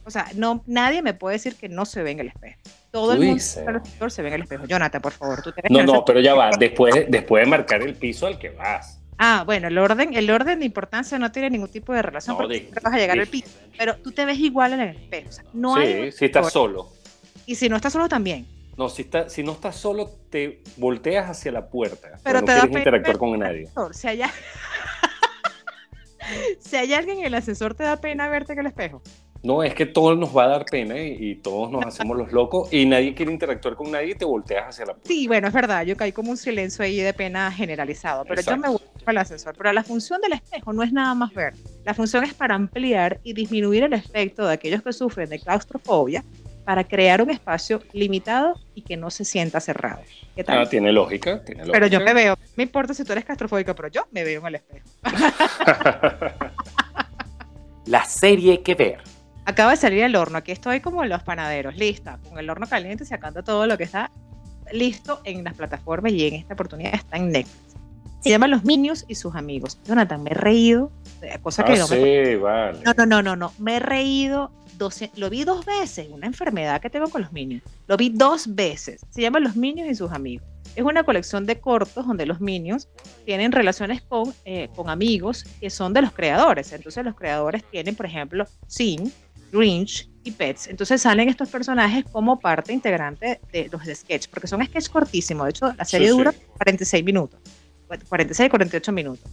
O 0.05 0.11
sea, 0.11 0.27
no, 0.35 0.63
nadie 0.67 1.01
me 1.03 1.15
puede 1.15 1.37
decir 1.37 1.55
que 1.55 1.69
no 1.69 1.85
se 1.85 2.03
ve 2.03 2.11
en 2.13 2.21
el 2.21 2.29
espejo. 2.29 2.59
Todo 2.91 3.13
el 3.13 3.19
mundo 3.21 3.35
dices. 3.35 3.59
alrededor 3.67 4.11
se 4.11 4.23
ve 4.23 4.29
en 4.29 4.35
el 4.35 4.43
espejo. 4.43 4.67
Jonathan, 4.67 5.01
por 5.01 5.13
favor, 5.13 5.43
tú 5.43 5.53
tienes 5.53 5.71
No, 5.71 5.85
no, 5.93 6.05
pero 6.05 6.21
ya 6.21 6.35
va. 6.35 6.51
Después, 6.59 7.07
después 7.09 7.45
de 7.45 7.51
marcar 7.51 7.83
el 7.83 7.95
piso 7.95 8.27
al 8.27 8.39
que 8.39 8.51
vas. 8.51 8.99
Ah, 9.19 9.45
bueno, 9.47 9.69
el 9.69 9.79
orden, 9.79 10.15
el 10.15 10.29
orden 10.31 10.59
de 10.59 10.65
importancia 10.67 11.19
no 11.19 11.31
tiene 11.31 11.51
ningún 11.51 11.69
tipo 11.69 11.93
de 11.93 12.03
relación 12.03 12.35
No, 12.35 12.39
porque 12.39 12.61
de- 12.73 12.81
vas 12.83 12.93
a 12.93 12.97
llegar 12.99 13.17
de- 13.17 13.23
al 13.23 13.29
piso. 13.29 13.49
Pero 13.79 13.97
tú 13.99 14.11
te 14.11 14.25
ves 14.25 14.39
igual 14.39 14.73
en 14.73 14.81
el 14.81 14.97
espejo. 14.97 15.29
O 15.29 15.33
sea, 15.33 15.45
no 15.53 15.77
sí, 15.77 15.83
hay. 15.83 16.13
si 16.13 16.25
estás 16.25 16.53
solo. 16.53 16.89
Y 17.47 17.55
si 17.55 17.69
no 17.69 17.77
estás 17.77 17.93
solo 17.93 18.09
también. 18.09 18.47
No, 18.77 18.89
si, 18.89 19.03
está, 19.03 19.29
si 19.29 19.43
no 19.45 19.53
estás 19.53 19.77
solo, 19.77 20.11
te 20.31 20.63
volteas 20.79 21.29
hacia 21.31 21.53
la 21.53 21.69
puerta. 21.69 22.19
Pero 22.25 22.41
no 22.41 22.47
te 22.47 22.53
quieres 22.55 22.77
interactuar 22.77 23.19
con 23.19 23.35
el 23.35 23.39
nadie. 23.41 23.63
ascensor. 23.65 23.95
Si 23.95 24.09
hay, 24.09 24.23
si 26.61 26.77
hay 26.77 26.93
alguien 26.95 27.19
en 27.19 27.27
el 27.27 27.35
ascensor, 27.35 27.75
te 27.75 27.85
da 27.85 27.97
pena 27.99 28.29
verte 28.29 28.53
en 28.53 28.61
el 28.61 28.67
espejo. 28.67 29.03
No, 29.43 29.65
es 29.65 29.75
que 29.75 29.87
todos 29.87 30.17
nos 30.17 30.37
va 30.37 30.45
a 30.45 30.49
dar 30.49 30.65
pena 30.67 30.97
y, 31.01 31.17
y 31.19 31.35
todos 31.35 31.69
nos 31.69 31.85
hacemos 31.85 32.17
los 32.17 32.33
locos 32.33 32.73
y 32.73 32.87
nadie 32.87 33.13
quiere 33.13 33.33
interactuar 33.33 33.75
con 33.75 33.91
nadie 33.91 34.11
y 34.11 34.15
te 34.15 34.25
volteas 34.25 34.69
hacia 34.69 34.87
la. 34.87 34.97
Sí, 35.03 35.27
bueno, 35.27 35.49
es 35.49 35.53
verdad, 35.53 35.85
yo 35.85 35.97
caí 35.97 36.13
como 36.13 36.31
un 36.31 36.37
silencio 36.37 36.85
ahí 36.85 36.99
de 36.99 37.13
pena 37.13 37.51
generalizado, 37.51 38.25
pero 38.25 38.41
yo 38.41 38.53
me 38.53 38.69
Exacto. 38.69 38.73
voy 38.73 38.93
el 39.11 39.19
ascensor. 39.19 39.55
Pero 39.57 39.73
la 39.73 39.83
función 39.83 40.21
del 40.21 40.35
espejo 40.35 40.73
no 40.73 40.85
es 40.85 40.93
nada 40.93 41.15
más 41.15 41.35
ver. 41.35 41.55
La 41.85 41.93
función 41.95 42.23
es 42.23 42.35
para 42.35 42.55
ampliar 42.55 43.19
y 43.25 43.33
disminuir 43.33 43.83
el 43.83 43.93
efecto 43.95 44.47
de 44.47 44.55
aquellos 44.55 44.83
que 44.83 44.93
sufren 44.93 45.29
de 45.29 45.41
claustrofobia 45.41 46.23
para 46.65 46.85
crear 46.85 47.21
un 47.23 47.31
espacio 47.31 47.83
limitado 47.93 48.55
y 48.75 48.83
que 48.83 48.97
no 48.97 49.11
se 49.11 49.25
sienta 49.25 49.61
cerrado. 49.61 50.01
¿Qué 50.37 50.45
tal? 50.45 50.59
Ah, 50.63 50.69
tiene 50.69 50.93
lógica, 50.93 51.43
tiene 51.45 51.63
lógica. 51.63 51.73
pero 51.73 51.87
yo 51.89 52.01
me 52.01 52.15
veo, 52.15 52.37
no 52.41 52.47
me 52.57 52.63
importa 52.63 52.95
si 52.95 53.05
tú 53.05 53.13
eres 53.13 53.25
claustrofóbica, 53.25 53.75
pero 53.75 53.89
yo 53.89 54.07
me 54.13 54.23
veo 54.25 54.41
en 54.41 54.47
el 54.47 54.55
espejo. 54.57 54.89
La 57.87 58.05
serie 58.05 58.63
que 58.63 58.75
ver. 58.75 58.99
Acaba 59.45 59.73
de 59.73 59.77
salir 59.77 60.05
el 60.05 60.15
horno, 60.15 60.39
aquí 60.39 60.53
estoy 60.53 60.79
como 60.81 61.05
los 61.05 61.23
panaderos, 61.25 61.75
lista, 61.77 62.19
con 62.29 62.39
el 62.39 62.49
horno 62.49 62.69
caliente 62.69 63.05
sacando 63.05 63.43
todo 63.43 63.67
lo 63.67 63.77
que 63.77 63.83
está 63.85 64.13
listo 64.71 65.21
en 65.25 65.43
las 65.43 65.55
plataformas 65.55 66.13
y 66.13 66.29
en 66.29 66.35
esta 66.35 66.55
oportunidad 66.55 66.95
está 66.95 67.17
en 67.17 67.31
Netflix. 67.33 67.59
Se 68.21 68.31
llama 68.31 68.47
Los 68.47 68.65
Minions 68.65 69.05
y 69.09 69.17
sus 69.17 69.35
amigos. 69.35 69.81
Jonathan, 69.85 70.23
me 70.23 70.31
he 70.31 70.35
reído, 70.35 70.93
cosa 71.43 71.65
que 71.65 71.73
Ah, 71.73 71.77
no 71.79 71.89
me... 71.89 71.97
sí, 71.97 72.37
vale. 72.37 72.79
No, 72.85 72.93
no, 72.97 73.05
no, 73.07 73.21
no, 73.23 73.35
no, 73.35 73.53
me 73.59 73.79
he 73.79 73.81
reído, 73.81 74.53
200 74.79 75.19
lo 75.19 75.31
vi 75.31 75.45
dos 75.45 75.65
veces, 75.65 76.09
una 76.11 76.27
enfermedad 76.27 76.81
que 76.81 76.91
tengo 76.91 77.09
con 77.09 77.23
los 77.23 77.33
Minions. 77.33 77.63
Lo 77.87 77.97
vi 77.97 78.09
dos 78.09 78.55
veces. 78.55 79.05
Se 79.11 79.21
llama 79.21 79.41
Los 79.41 79.57
Minions 79.57 79.91
y 79.91 79.95
sus 79.95 80.11
amigos. 80.13 80.47
Es 80.75 80.85
una 80.85 81.05
colección 81.05 81.45
de 81.45 81.61
cortos 81.61 82.07
donde 82.07 82.25
los 82.25 82.41
Minions 82.41 82.89
tienen 83.27 83.53
relaciones 83.53 84.01
con, 84.03 84.33
eh, 84.45 84.69
con 84.75 84.89
amigos 84.89 85.45
que 85.61 85.69
son 85.69 85.93
de 85.93 86.03
los 86.03 86.13
creadores. 86.13 86.73
Entonces 86.73 87.05
los 87.05 87.15
creadores 87.15 87.63
tienen, 87.71 87.95
por 87.95 88.07
ejemplo, 88.07 88.47
Sin, 88.67 89.13
Grinch 89.53 90.09
y 90.25 90.31
Pets. 90.31 90.69
Entonces 90.69 91.03
salen 91.03 91.29
estos 91.29 91.49
personajes 91.51 92.05
como 92.11 92.41
parte 92.41 92.73
integrante 92.73 93.41
de 93.53 93.69
los 93.71 93.85
de 93.85 93.95
sketch, 93.95 94.29
porque 94.29 94.47
son 94.47 94.65
sketch 94.65 94.89
cortísimos. 94.89 95.45
De 95.45 95.51
hecho, 95.51 95.73
la 95.77 95.85
serie 95.85 96.09
Sí, 96.09 96.17
dura 96.17 96.33
sí. 96.33 96.39
46 96.57 97.05
minutos, 97.05 97.41
46, 97.87 98.49
48 98.51 98.93
minutos. 98.93 99.31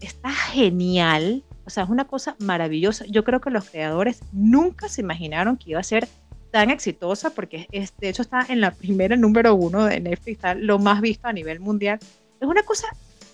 Está 0.00 0.30
genial. 0.30 1.44
O 1.68 1.70
sea, 1.70 1.84
es 1.84 1.90
una 1.90 2.06
cosa 2.06 2.34
maravillosa. 2.38 3.04
Yo 3.10 3.24
creo 3.24 3.42
que 3.42 3.50
los 3.50 3.68
creadores 3.68 4.22
nunca 4.32 4.88
se 4.88 5.02
imaginaron 5.02 5.58
que 5.58 5.72
iba 5.72 5.80
a 5.80 5.82
ser 5.82 6.08
tan 6.50 6.70
exitosa, 6.70 7.28
porque 7.28 7.68
es, 7.72 7.92
de 7.98 8.08
hecho 8.08 8.22
está 8.22 8.46
en 8.48 8.62
la 8.62 8.70
primera 8.70 9.16
número 9.16 9.54
uno 9.54 9.84
de 9.84 10.00
Netflix, 10.00 10.36
está 10.36 10.54
lo 10.54 10.78
más 10.78 11.02
visto 11.02 11.28
a 11.28 11.32
nivel 11.34 11.60
mundial. 11.60 11.98
Es 12.40 12.48
una 12.48 12.62
cosa 12.62 12.86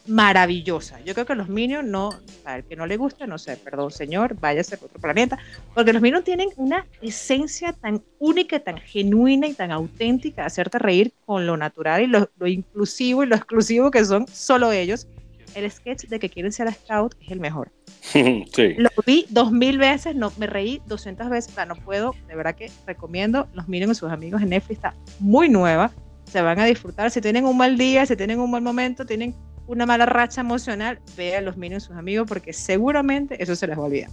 maravillosa. 0.08 1.00
Yo 1.04 1.14
creo 1.14 1.26
que 1.26 1.36
los 1.36 1.48
Minions 1.48 1.88
no, 1.88 2.10
el 2.52 2.64
que 2.64 2.74
no 2.74 2.88
le 2.88 2.96
guste, 2.96 3.28
no 3.28 3.38
sé, 3.38 3.56
perdón 3.56 3.92
señor, 3.92 4.34
váyase 4.40 4.74
a 4.74 4.84
otro 4.84 5.00
planeta, 5.00 5.38
porque 5.72 5.92
los 5.92 6.02
Minions 6.02 6.24
tienen 6.24 6.48
una 6.56 6.84
esencia 7.02 7.72
tan 7.72 8.02
única, 8.18 8.58
tan 8.58 8.78
genuina 8.78 9.46
y 9.46 9.54
tan 9.54 9.70
auténtica 9.70 10.42
de 10.42 10.46
hacerte 10.48 10.80
reír 10.80 11.12
con 11.24 11.46
lo 11.46 11.56
natural 11.56 12.02
y 12.02 12.08
lo, 12.08 12.28
lo 12.36 12.48
inclusivo 12.48 13.22
y 13.22 13.26
lo 13.26 13.36
exclusivo 13.36 13.92
que 13.92 14.04
son 14.04 14.26
solo 14.26 14.72
ellos. 14.72 15.06
El 15.54 15.70
sketch 15.70 16.06
de 16.08 16.18
que 16.18 16.28
quieren 16.28 16.50
ser 16.50 16.74
scout 16.74 17.14
es 17.20 17.30
el 17.30 17.38
mejor. 17.38 17.70
sí. 18.52 18.74
Lo 18.76 18.90
vi 19.06 19.26
dos 19.30 19.50
mil 19.50 19.78
veces, 19.78 20.14
no, 20.14 20.32
me 20.36 20.46
reí 20.46 20.82
200 20.86 21.28
veces, 21.30 21.52
o 21.52 21.54
sea, 21.54 21.66
no 21.66 21.74
puedo, 21.74 22.14
de 22.28 22.36
verdad 22.36 22.54
que 22.54 22.70
recomiendo, 22.86 23.48
los 23.54 23.68
miren 23.68 23.88
con 23.88 23.94
sus 23.94 24.10
amigos 24.10 24.42
en 24.42 24.50
Netflix, 24.50 24.78
está 24.78 24.94
muy 25.18 25.48
nueva, 25.48 25.90
se 26.24 26.42
van 26.42 26.58
a 26.60 26.64
disfrutar, 26.64 27.10
si 27.10 27.20
tienen 27.20 27.44
un 27.44 27.56
mal 27.56 27.78
día, 27.78 28.04
si 28.06 28.16
tienen 28.16 28.40
un 28.40 28.50
mal 28.50 28.62
momento, 28.62 29.06
tienen 29.06 29.34
una 29.66 29.86
mala 29.86 30.06
racha 30.06 30.42
emocional, 30.42 31.00
vean 31.16 31.44
los 31.44 31.56
miren 31.56 31.80
sus 31.80 31.96
amigos 31.96 32.28
porque 32.28 32.52
seguramente 32.52 33.42
eso 33.42 33.56
se 33.56 33.66
les 33.66 33.78
va 33.78 33.82
a 33.82 33.86
olvidar. 33.86 34.10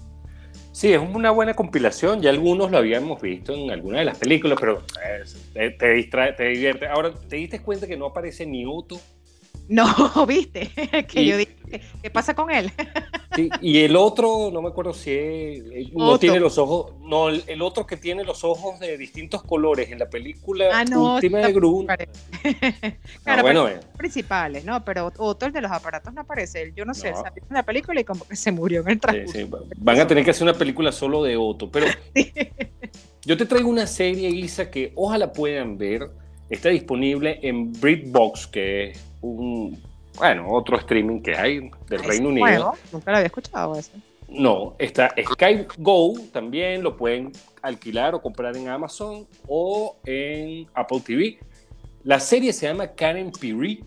Sí, 0.71 0.93
es 0.93 1.01
una 1.01 1.31
buena 1.31 1.53
compilación. 1.53 2.21
Ya 2.21 2.29
algunos 2.29 2.71
lo 2.71 2.77
habíamos 2.77 3.21
visto 3.21 3.53
en 3.53 3.71
alguna 3.71 3.99
de 3.99 4.05
las 4.05 4.17
películas, 4.17 4.57
pero 4.59 4.83
eh, 5.03 5.23
te, 5.53 5.71
te 5.71 5.89
distrae, 5.91 6.31
te 6.31 6.45
divierte. 6.45 6.87
Ahora, 6.87 7.11
¿te 7.13 7.35
diste 7.35 7.61
cuenta 7.61 7.87
que 7.87 7.97
no 7.97 8.05
aparece 8.05 8.45
ni 8.45 8.65
Otto? 8.65 8.97
No, 9.71 9.85
viste, 10.27 10.69
que 11.07 11.21
Y- 11.21 11.27
yo 11.29 11.37
dije, 11.37 11.55
¿qué 12.03 12.09
pasa 12.09 12.33
con 12.35 12.51
él? 12.51 12.71
Sí, 13.33 13.49
y 13.61 13.79
el 13.79 13.95
otro, 13.95 14.49
no 14.51 14.61
me 14.61 14.67
acuerdo 14.67 14.91
si 14.93 15.09
es, 15.11 15.63
eh, 15.71 15.89
no 15.93 16.07
Otto. 16.07 16.19
tiene 16.19 16.37
los 16.41 16.57
ojos, 16.57 16.91
no, 16.99 17.29
el, 17.29 17.41
el 17.47 17.61
otro 17.61 17.87
que 17.87 17.95
tiene 17.95 18.25
los 18.25 18.43
ojos 18.43 18.77
de 18.81 18.97
distintos 18.97 19.41
colores 19.41 19.89
en 19.89 19.99
la 19.99 20.09
película 20.09 20.65
Ah, 20.73 20.83
no, 20.83 21.13
última 21.15 21.37
de 21.39 21.53
Gru. 21.53 21.87
Ah, 21.89 21.95
Claro, 23.23 23.41
bueno, 23.43 23.69
eh, 23.69 23.79
principales, 23.97 24.65
¿no? 24.65 24.83
Pero 24.83 25.13
otro 25.17 25.47
el 25.47 25.53
de 25.53 25.61
los 25.61 25.71
aparatos 25.71 26.13
no 26.13 26.19
aparece, 26.19 26.61
él, 26.61 26.73
yo 26.75 26.83
no 26.83 26.93
sé, 26.93 27.11
No. 27.11 27.21
salió 27.21 27.41
en 27.49 27.53
la 27.55 27.63
película 27.63 28.01
y 28.01 28.03
como 28.03 28.27
que 28.27 28.35
se 28.35 28.51
murió 28.51 28.81
en 28.81 28.89
el 28.89 28.99
transcurso. 28.99 29.39
sí, 29.39 29.49
van 29.77 29.99
a 30.01 30.05
tener 30.05 30.25
que 30.25 30.31
hacer 30.31 30.43
una 30.43 30.53
película 30.57 30.91
solo 30.91 31.23
de 31.23 31.37
Otto. 31.37 31.71
Pero 31.71 31.85
yo 33.23 33.37
te 33.37 33.45
traigo 33.45 33.69
una 33.69 33.87
serie, 33.87 34.29
Isa, 34.29 34.69
que 34.69 34.91
ojalá 34.95 35.31
puedan 35.31 35.77
ver. 35.77 36.09
Está 36.49 36.67
disponible 36.67 37.39
en 37.43 37.71
BritBox, 37.71 38.47
que 38.47 38.89
es 38.89 38.99
un, 39.21 39.81
bueno, 40.17 40.47
otro 40.49 40.77
streaming 40.77 41.21
que 41.21 41.35
hay 41.35 41.69
del 41.89 42.03
Reino 42.03 42.29
Unido. 42.29 42.45
nuevo, 42.45 42.73
nunca 42.91 43.11
lo 43.11 43.17
había 43.17 43.27
escuchado 43.27 43.75
ese. 43.75 43.91
No, 44.27 44.75
está 44.79 45.13
Skype 45.21 45.67
Go, 45.77 46.13
también 46.31 46.83
lo 46.83 46.95
pueden 46.95 47.31
alquilar 47.61 48.15
o 48.15 48.21
comprar 48.21 48.55
en 48.55 48.69
Amazon 48.69 49.27
o 49.47 49.97
en 50.05 50.67
Apple 50.73 51.01
TV. 51.05 51.37
La 52.03 52.19
serie 52.19 52.53
se 52.53 52.65
llama 52.67 52.87
Karen 52.87 53.31
Piri 53.31 53.83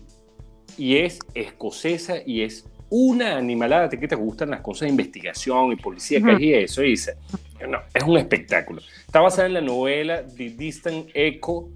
y 0.77 0.97
es 0.97 1.19
escocesa 1.33 2.17
y 2.25 2.41
es 2.43 2.65
una 2.89 3.37
animalada. 3.37 3.85
¿A 3.85 3.89
ti 3.89 3.97
que 3.97 4.07
te 4.07 4.15
gustan 4.15 4.51
las 4.51 4.61
cosas 4.61 4.81
de 4.81 4.89
investigación 4.89 5.71
y 5.71 5.75
policía 5.77 6.19
Ujú. 6.19 6.37
y 6.39 6.53
eso? 6.53 6.83
Y 6.83 6.91
dice, 6.91 7.17
no, 7.67 7.79
es 7.93 8.03
un 8.03 8.17
espectáculo. 8.17 8.81
Está 9.05 9.21
basada 9.21 9.47
en 9.47 9.55
la 9.55 9.61
novela 9.61 10.23
The 10.27 10.51
Distant 10.51 11.09
Echo, 11.15 11.69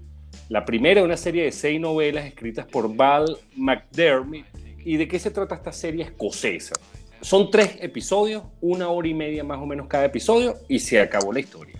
la 0.50 0.64
primera 0.64 1.00
de 1.00 1.06
una 1.06 1.16
serie 1.16 1.44
de 1.44 1.52
seis 1.52 1.80
novelas 1.80 2.26
escritas 2.26 2.66
por 2.66 2.94
Val 2.94 3.38
McDermott. 3.54 4.44
¿Y 4.84 4.96
de 4.96 5.06
qué 5.06 5.18
se 5.18 5.30
trata 5.30 5.54
esta 5.54 5.72
serie 5.72 6.02
escocesa? 6.02 6.74
Son 7.20 7.52
tres 7.52 7.76
episodios, 7.80 8.42
una 8.60 8.88
hora 8.88 9.06
y 9.06 9.14
media 9.14 9.44
más 9.44 9.60
o 9.60 9.66
menos 9.66 9.86
cada 9.86 10.06
episodio, 10.06 10.56
y 10.68 10.80
se 10.80 11.00
acabó 11.00 11.32
la 11.32 11.38
historia. 11.38 11.76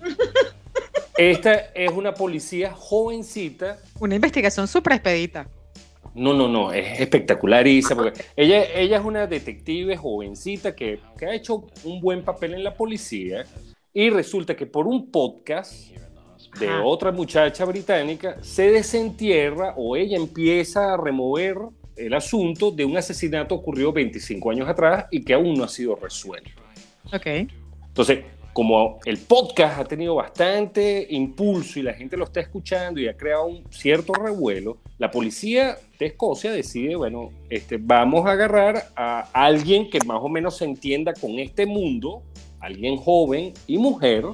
Esta 1.18 1.54
es 1.74 1.92
una 1.92 2.14
policía 2.14 2.72
jovencita. 2.72 3.78
Una 4.00 4.14
investigación 4.14 4.66
súper 4.66 4.94
expedita. 4.94 5.46
No, 6.14 6.32
no, 6.32 6.48
no, 6.48 6.72
es 6.72 6.98
espectacular, 6.98 7.66
Isa, 7.66 7.94
porque 7.94 8.24
ella, 8.36 8.64
ella 8.74 8.98
es 8.98 9.04
una 9.04 9.26
detective 9.26 9.98
jovencita 9.98 10.74
que, 10.74 10.98
que 11.18 11.26
ha 11.26 11.34
hecho 11.34 11.66
un 11.84 12.00
buen 12.00 12.24
papel 12.24 12.54
en 12.54 12.64
la 12.64 12.74
policía, 12.74 13.44
y 13.92 14.08
resulta 14.08 14.56
que 14.56 14.64
por 14.64 14.86
un 14.86 15.10
podcast 15.10 15.92
de 16.58 16.68
Ajá. 16.68 16.84
otra 16.84 17.12
muchacha 17.12 17.64
británica 17.64 18.36
se 18.42 18.70
desentierra 18.70 19.74
o 19.76 19.96
ella 19.96 20.16
empieza 20.16 20.92
a 20.92 20.96
remover 20.96 21.56
el 21.96 22.14
asunto 22.14 22.70
de 22.70 22.84
un 22.84 22.96
asesinato 22.96 23.54
ocurrido 23.54 23.92
25 23.92 24.50
años 24.50 24.68
atrás 24.68 25.06
y 25.10 25.22
que 25.22 25.34
aún 25.34 25.54
no 25.54 25.64
ha 25.64 25.68
sido 25.68 25.96
resuelto. 25.96 26.50
Ok. 27.12 27.26
Entonces, 27.88 28.24
como 28.52 28.98
el 29.06 29.18
podcast 29.18 29.78
ha 29.78 29.84
tenido 29.84 30.14
bastante 30.14 31.06
impulso 31.10 31.78
y 31.78 31.82
la 31.82 31.94
gente 31.94 32.16
lo 32.16 32.24
está 32.24 32.40
escuchando 32.40 33.00
y 33.00 33.08
ha 33.08 33.16
creado 33.16 33.46
un 33.46 33.64
cierto 33.70 34.12
revuelo, 34.12 34.78
la 34.98 35.10
policía 35.10 35.78
de 35.98 36.06
Escocia 36.06 36.52
decide, 36.52 36.96
bueno, 36.96 37.30
este, 37.48 37.78
vamos 37.78 38.26
a 38.26 38.32
agarrar 38.32 38.90
a 38.94 39.20
alguien 39.32 39.88
que 39.88 39.98
más 40.06 40.18
o 40.22 40.28
menos 40.28 40.58
se 40.58 40.66
entienda 40.66 41.14
con 41.14 41.38
este 41.38 41.64
mundo, 41.64 42.22
alguien 42.60 42.96
joven 42.96 43.54
y 43.66 43.78
mujer, 43.78 44.24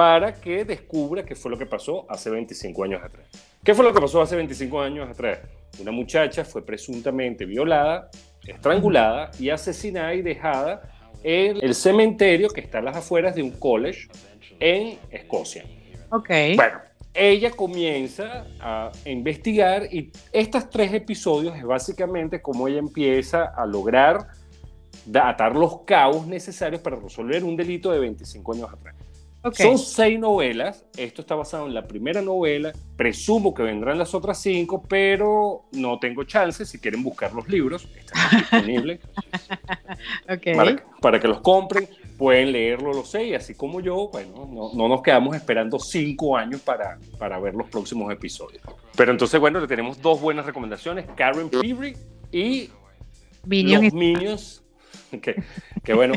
para 0.00 0.32
que 0.32 0.64
descubra 0.64 1.26
qué 1.26 1.34
fue 1.34 1.50
lo 1.50 1.58
que 1.58 1.66
pasó 1.66 2.06
hace 2.08 2.30
25 2.30 2.84
años 2.84 3.02
atrás. 3.04 3.26
¿Qué 3.62 3.74
fue 3.74 3.84
lo 3.84 3.92
que 3.92 4.00
pasó 4.00 4.22
hace 4.22 4.34
25 4.34 4.80
años 4.80 5.10
atrás? 5.10 5.40
Una 5.78 5.90
muchacha 5.90 6.42
fue 6.42 6.64
presuntamente 6.64 7.44
violada, 7.44 8.08
estrangulada 8.46 9.30
y 9.38 9.50
asesinada 9.50 10.14
y 10.14 10.22
dejada 10.22 10.80
en 11.22 11.58
el 11.62 11.74
cementerio 11.74 12.48
que 12.48 12.62
está 12.62 12.78
a 12.78 12.80
las 12.80 12.96
afueras 12.96 13.34
de 13.34 13.42
un 13.42 13.50
college 13.50 14.08
en 14.58 14.98
Escocia. 15.10 15.66
Ok. 16.08 16.30
Bueno, 16.56 16.78
ella 17.12 17.50
comienza 17.50 18.46
a 18.58 18.90
investigar 19.04 19.84
y 19.92 20.10
estos 20.32 20.70
tres 20.70 20.94
episodios 20.94 21.54
es 21.58 21.64
básicamente 21.64 22.40
cómo 22.40 22.68
ella 22.68 22.78
empieza 22.78 23.52
a 23.54 23.66
lograr 23.66 24.28
atar 25.14 25.54
los 25.54 25.82
cabos 25.82 26.26
necesarios 26.26 26.80
para 26.80 26.96
resolver 26.96 27.44
un 27.44 27.54
delito 27.54 27.92
de 27.92 27.98
25 27.98 28.54
años 28.54 28.70
atrás. 28.72 28.94
Okay. 29.42 29.66
Son 29.66 29.78
seis 29.78 30.18
novelas. 30.18 30.84
Esto 30.96 31.22
está 31.22 31.34
basado 31.34 31.66
en 31.66 31.72
la 31.72 31.86
primera 31.86 32.20
novela. 32.20 32.72
Presumo 32.96 33.54
que 33.54 33.62
vendrán 33.62 33.98
las 33.98 34.14
otras 34.14 34.40
cinco, 34.42 34.82
pero 34.86 35.64
no 35.72 35.98
tengo 35.98 36.24
chance. 36.24 36.66
Si 36.66 36.78
quieren 36.78 37.02
buscar 37.02 37.32
los 37.32 37.48
libros, 37.48 37.88
están 37.96 38.30
disponibles 38.38 39.00
okay. 40.28 40.54
para, 40.54 40.84
para, 41.00 41.20
que 41.20 41.26
los 41.26 41.40
compren. 41.40 41.88
Pueden 42.18 42.52
leerlo 42.52 42.92
los 42.92 43.10
seis, 43.10 43.34
así 43.34 43.54
como 43.54 43.80
yo. 43.80 44.10
Bueno, 44.12 44.46
no, 44.52 44.72
no 44.74 44.88
nos 44.88 45.00
quedamos 45.00 45.34
esperando 45.34 45.78
cinco 45.78 46.36
años 46.36 46.60
para, 46.60 46.98
para 47.18 47.38
ver 47.38 47.54
los 47.54 47.70
próximos 47.70 48.12
episodios. 48.12 48.62
Pero 48.94 49.10
entonces, 49.10 49.40
bueno, 49.40 49.58
le 49.58 49.66
tenemos 49.66 50.02
dos 50.02 50.20
buenas 50.20 50.44
recomendaciones: 50.44 51.06
Karen 51.16 51.48
Peary 51.48 51.96
y 52.30 52.68
Minion 53.46 53.84
los 53.84 53.92
Minions. 53.94 54.62
Que, 55.10 55.42
que 55.82 55.92
bueno 55.92 56.14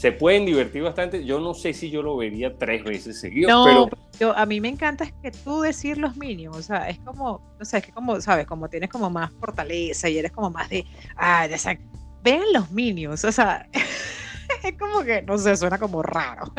se 0.00 0.12
pueden 0.12 0.46
divertir 0.46 0.82
bastante. 0.82 1.26
Yo 1.26 1.40
no 1.40 1.52
sé 1.52 1.74
si 1.74 1.90
yo 1.90 2.00
lo 2.00 2.16
vería 2.16 2.56
tres 2.56 2.82
veces 2.84 3.20
seguido, 3.20 3.50
no, 3.50 3.64
pero... 3.66 3.90
Yo, 4.18 4.34
a 4.34 4.46
mí 4.46 4.58
me 4.58 4.68
encanta 4.68 5.04
es 5.04 5.12
que 5.22 5.30
tú 5.30 5.60
decir 5.60 5.98
los 5.98 6.16
mínimos, 6.16 6.56
o 6.56 6.62
sea, 6.62 6.88
es 6.88 6.98
como, 7.00 7.54
no 7.58 7.64
sé, 7.66 7.78
es 7.78 7.84
que 7.84 7.92
como, 7.92 8.18
sabes, 8.22 8.46
como 8.46 8.70
tienes 8.70 8.88
como 8.88 9.10
más 9.10 9.30
fortaleza 9.38 10.08
y 10.08 10.16
eres 10.16 10.32
como 10.32 10.48
más 10.48 10.70
de, 10.70 10.86
ah, 11.16 11.46
de 11.46 11.54
esa, 11.54 11.76
vean 12.22 12.44
los 12.54 12.70
minions, 12.70 13.22
o 13.26 13.32
sea, 13.32 13.68
es 14.64 14.78
como 14.78 15.02
que, 15.02 15.20
no 15.20 15.36
sé, 15.36 15.54
suena 15.54 15.76
como 15.76 16.02
raro. 16.02 16.50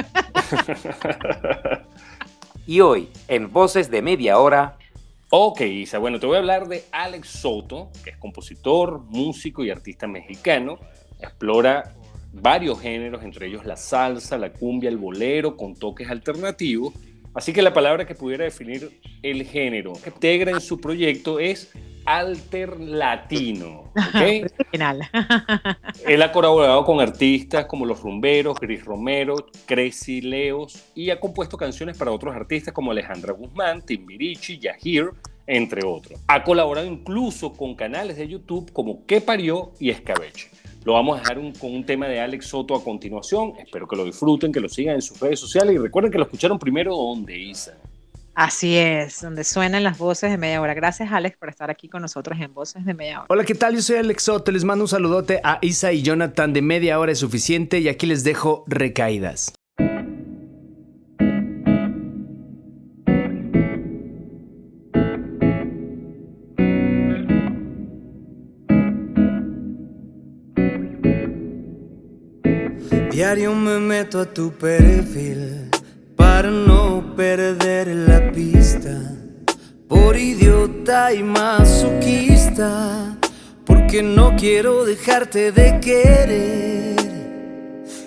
y 2.68 2.80
hoy, 2.80 3.10
en 3.28 3.52
Voces 3.52 3.90
de 3.90 4.04
Media 4.04 4.38
Hora, 4.38 4.78
Ok, 5.34 5.62
Isa, 5.62 5.98
bueno, 5.98 6.20
te 6.20 6.26
voy 6.26 6.36
a 6.36 6.40
hablar 6.40 6.68
de 6.68 6.84
Alex 6.92 7.30
Soto, 7.30 7.90
que 8.04 8.10
es 8.10 8.18
compositor, 8.18 9.00
músico 9.00 9.64
y 9.64 9.72
artista 9.72 10.06
mexicano. 10.06 10.78
Explora 11.22 11.96
varios 12.32 12.80
géneros, 12.80 13.24
entre 13.24 13.48
ellos 13.48 13.66
la 13.66 13.76
salsa, 13.76 14.38
la 14.38 14.52
cumbia, 14.52 14.90
el 14.90 14.98
bolero, 14.98 15.58
con 15.58 15.76
toques 15.76 16.10
alternativos. 16.10 16.94
Así 17.34 17.54
que 17.54 17.62
la 17.62 17.74
palabra 17.74 18.06
que 18.06 18.16
pudiera 18.16 18.44
definir 18.44 19.00
el 19.24 19.46
género 19.46 19.94
que 19.94 20.10
integra 20.10 20.52
en 20.52 20.60
su 20.60 20.80
proyecto 20.82 21.40
es 21.40 21.72
alterlatino. 22.06 23.92
¿okay? 24.10 24.44
Él 26.06 26.22
ha 26.22 26.32
colaborado 26.32 26.84
con 26.84 27.00
artistas 27.00 27.66
como 27.66 27.86
Los 27.86 28.02
Rumberos, 28.02 28.60
Gris 28.60 28.84
Romero, 28.84 29.36
Crazy 29.66 30.22
Leos 30.22 30.92
y 30.96 31.10
ha 31.10 31.20
compuesto 31.20 31.58
canciones 31.58 31.98
para 31.98 32.12
otros 32.12 32.36
artistas 32.36 32.74
como 32.74 32.92
Alejandra 32.92 33.34
Guzmán, 33.34 33.82
Timbirichi, 33.82 34.60
Yahir, 34.60 35.12
entre 35.48 35.86
otros. 35.86 36.20
Ha 36.28 36.44
colaborado 36.44 36.88
incluso 36.88 37.54
con 37.54 37.76
canales 37.76 38.18
de 38.18 38.28
YouTube 38.28 38.72
como 38.74 39.06
Que 39.06 39.22
Parió 39.22 39.72
y 39.80 39.90
Escabeche. 39.90 40.50
Lo 40.84 40.94
vamos 40.94 41.18
a 41.18 41.20
dejar 41.20 41.38
un, 41.38 41.54
con 41.54 41.74
un 41.74 41.86
tema 41.86 42.08
de 42.08 42.20
Alex 42.20 42.48
Soto 42.48 42.76
a 42.76 42.84
continuación. 42.84 43.54
Espero 43.60 43.88
que 43.88 43.96
lo 43.96 44.06
disfruten, 44.06 44.52
que 44.52 44.60
lo 44.60 44.68
sigan 44.68 44.96
en 44.96 45.02
sus 45.02 45.20
redes 45.20 45.40
sociales 45.40 45.76
y 45.76 45.78
recuerden 45.78 46.12
que 46.12 46.18
lo 46.18 46.24
escucharon 46.24 46.58
primero 46.58 46.96
donde 46.96 47.38
Isa. 47.38 47.78
Así 48.34 48.78
es, 48.78 49.22
donde 49.22 49.44
suenan 49.44 49.84
las 49.84 49.98
voces 49.98 50.32
de 50.32 50.38
media 50.38 50.62
hora. 50.62 50.74
Gracias 50.74 51.12
Alex 51.12 51.38
por 51.38 51.50
estar 51.50 51.70
aquí 51.70 51.90
con 51.90 52.02
nosotros 52.02 52.40
en 52.40 52.54
Voces 52.54 52.86
de 52.86 52.94
Media 52.94 53.20
Hora. 53.20 53.28
Hola, 53.30 53.44
¿qué 53.44 53.56
tal? 53.56 53.76
Yo 53.76 53.82
soy 53.82 53.98
Alex 53.98 54.24
Soto. 54.24 54.52
Les 54.52 54.64
mando 54.64 54.86
un 54.86 54.88
saludote 54.88 55.42
a 55.44 55.60
Isa 55.62 55.92
y 55.92 56.02
Jonathan 56.02 56.54
de 56.54 56.62
Media 56.62 56.98
Hora 56.98 57.12
es 57.12 57.20
suficiente 57.20 57.80
y 57.80 57.90
aquí 57.90 58.08
les 58.08 58.24
dejo 58.24 58.64
recaídas. 58.68 59.54
Diario 73.34 73.56
me 73.56 73.80
meto 73.80 74.20
a 74.20 74.26
tu 74.26 74.52
perfil 74.52 75.70
para 76.18 76.52
no 76.52 77.16
perder 77.16 77.88
la 77.88 78.30
pista. 78.30 78.92
Por 79.88 80.18
idiota 80.18 81.14
y 81.14 81.24
masoquista, 81.24 83.16
porque 83.66 84.04
no 84.04 84.36
quiero 84.36 84.84
dejarte 84.84 85.54
de 85.54 85.80
querer. 85.80 86.98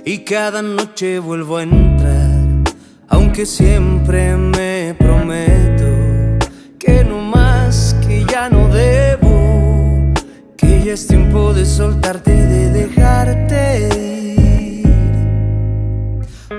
Y 0.05 0.19
cada 0.25 0.61
noche 0.61 1.21
vuelvo 1.21 1.57
a 1.57 1.63
entrar, 1.63 2.75
aunque 3.09 3.47
siempre 3.47 4.37
me 4.37 4.95
prometo 4.99 5.87
que 6.79 7.03
no 7.03 7.23
más, 7.23 7.97
que 8.07 8.27
ya 8.31 8.51
no 8.51 8.69
debo, 8.69 10.13
que 10.55 10.83
ya 10.85 10.93
es 10.93 11.07
tiempo 11.07 11.55
de 11.55 11.65
soltarte 11.65 12.31
y 12.31 12.43
de 12.43 12.69
dejarte. 12.69 14.14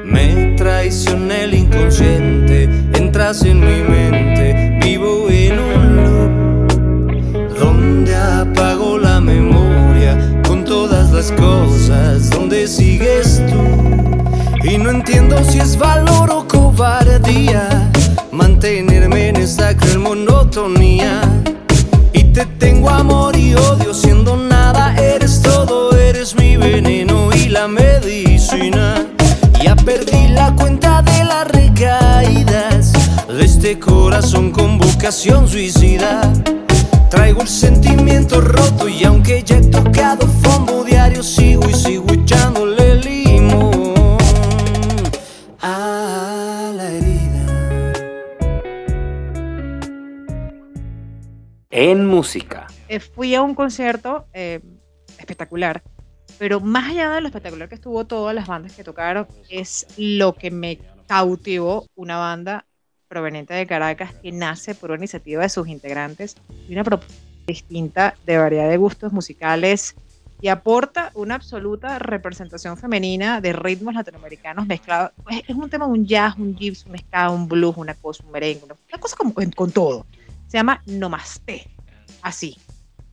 Me 0.06 0.54
traiciona 0.56 1.42
el 1.42 1.56
inconsciente, 1.56 2.70
entras 2.94 3.44
en 3.44 3.60
mi 3.60 3.82
mente, 3.82 4.80
vivo 4.84 5.28
en 5.30 5.60
un 5.60 5.96
loop 6.04 7.60
donde 7.60 8.16
apago 8.16 9.00
la 9.00 9.20
memoria 9.20 10.42
con 10.48 10.64
todas 10.64 11.12
las 11.12 11.32
cosas, 11.32 12.30
donde 12.30 12.68
sigues 12.68 13.42
tú. 13.50 14.70
Y 14.70 14.78
no 14.78 14.92
entiendo 14.92 15.44
si 15.44 15.58
es 15.58 15.76
valor 15.76 16.15
vocación 35.06 35.48
suicida. 35.48 36.34
Traigo 37.12 37.44
el 37.44 37.48
sentimiento 37.48 38.42
roto 38.42 38.90
y 38.90 39.04
aunque 39.04 39.44
ya 39.44 39.58
he 39.58 39.68
tocado 39.68 40.26
fondo 40.26 40.84
diario 40.84 41.22
sigo 41.22 41.70
y 41.70 41.74
sigo 41.76 42.12
echándole 42.12 42.96
limón 42.96 43.94
a 45.62 46.72
la 46.76 46.90
herida. 46.90 47.94
En 51.70 52.08
música. 52.08 52.66
Eh, 52.88 53.00
fui 53.00 53.36
a 53.36 53.44
un 53.44 53.54
concierto 53.54 54.26
eh, 54.34 54.60
espectacular 55.20 55.84
pero 56.40 56.60
más 56.60 56.90
allá 56.90 57.12
de 57.12 57.22
lo 57.22 57.28
espectacular 57.28 57.70
que 57.70 57.76
estuvo 57.76 58.08
todas 58.08 58.34
las 58.34 58.48
bandas 58.48 58.74
que 58.74 58.84
tocaron, 58.84 59.28
es 59.50 59.86
lo 59.98 60.34
que 60.34 60.50
me 60.50 60.80
cautivó 61.08 61.86
una 61.96 62.18
banda 62.18 62.66
proveniente 63.08 63.54
de 63.54 63.68
Caracas 63.68 64.14
que 64.16 64.32
nace 64.32 64.76
por 64.76 64.92
una 64.92 65.00
iniciativa 65.00 65.44
de 65.44 65.50
sus 65.50 65.68
integrantes 65.68 66.36
y 66.68 66.74
una 66.74 66.84
propuesta 66.84 67.16
distinta 67.46 68.16
de 68.26 68.38
variedad 68.38 68.70
de 68.70 68.78
gustos 68.78 69.14
musicales 69.14 69.96
y 70.42 70.48
aporta 70.50 71.12
una 71.16 71.36
absoluta 71.36 71.98
representación 72.00 72.78
femenina 72.78 73.40
de 73.42 73.54
ritmos 73.54 73.94
latinoamericanos 73.94 74.68
mezclados. 74.68 75.12
Es 75.48 75.56
un 75.56 75.70
tema, 75.70 75.86
un 75.86 76.06
jazz, 76.06 76.36
un 76.38 76.56
gypsy, 76.56 76.90
un 76.90 76.98
ska, 76.98 77.30
un 77.30 77.48
blues, 77.48 77.78
una 77.78 77.94
cosa, 77.94 78.24
un 78.26 78.32
merengue, 78.32 78.66
una, 78.66 78.76
cosa 79.00 79.16
como 79.16 79.34
con, 79.34 79.50
con 79.52 79.72
todo. 79.72 80.06
Se 80.48 80.58
llama 80.58 80.82
Nomasté, 80.86 81.68
así, 82.22 82.58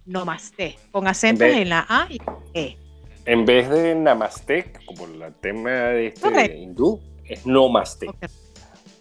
Nomasté, 0.05 0.79
con 0.91 1.07
acentos 1.07 1.49
en 1.49 1.69
la 1.69 1.87
A 1.89 2.07
y 2.11 2.21
E. 2.55 2.77
En 3.25 3.45
vez 3.45 3.71
de 3.71 3.95
Namaste, 3.95 4.73
como 4.85 5.07
el 5.07 5.33
tema 5.35 5.71
de 5.71 6.09
este 6.09 6.21
Correcto. 6.23 6.59
hindú, 6.59 7.01
es 7.25 7.47
Nomaste. 7.47 8.09
Ok. 8.09 8.25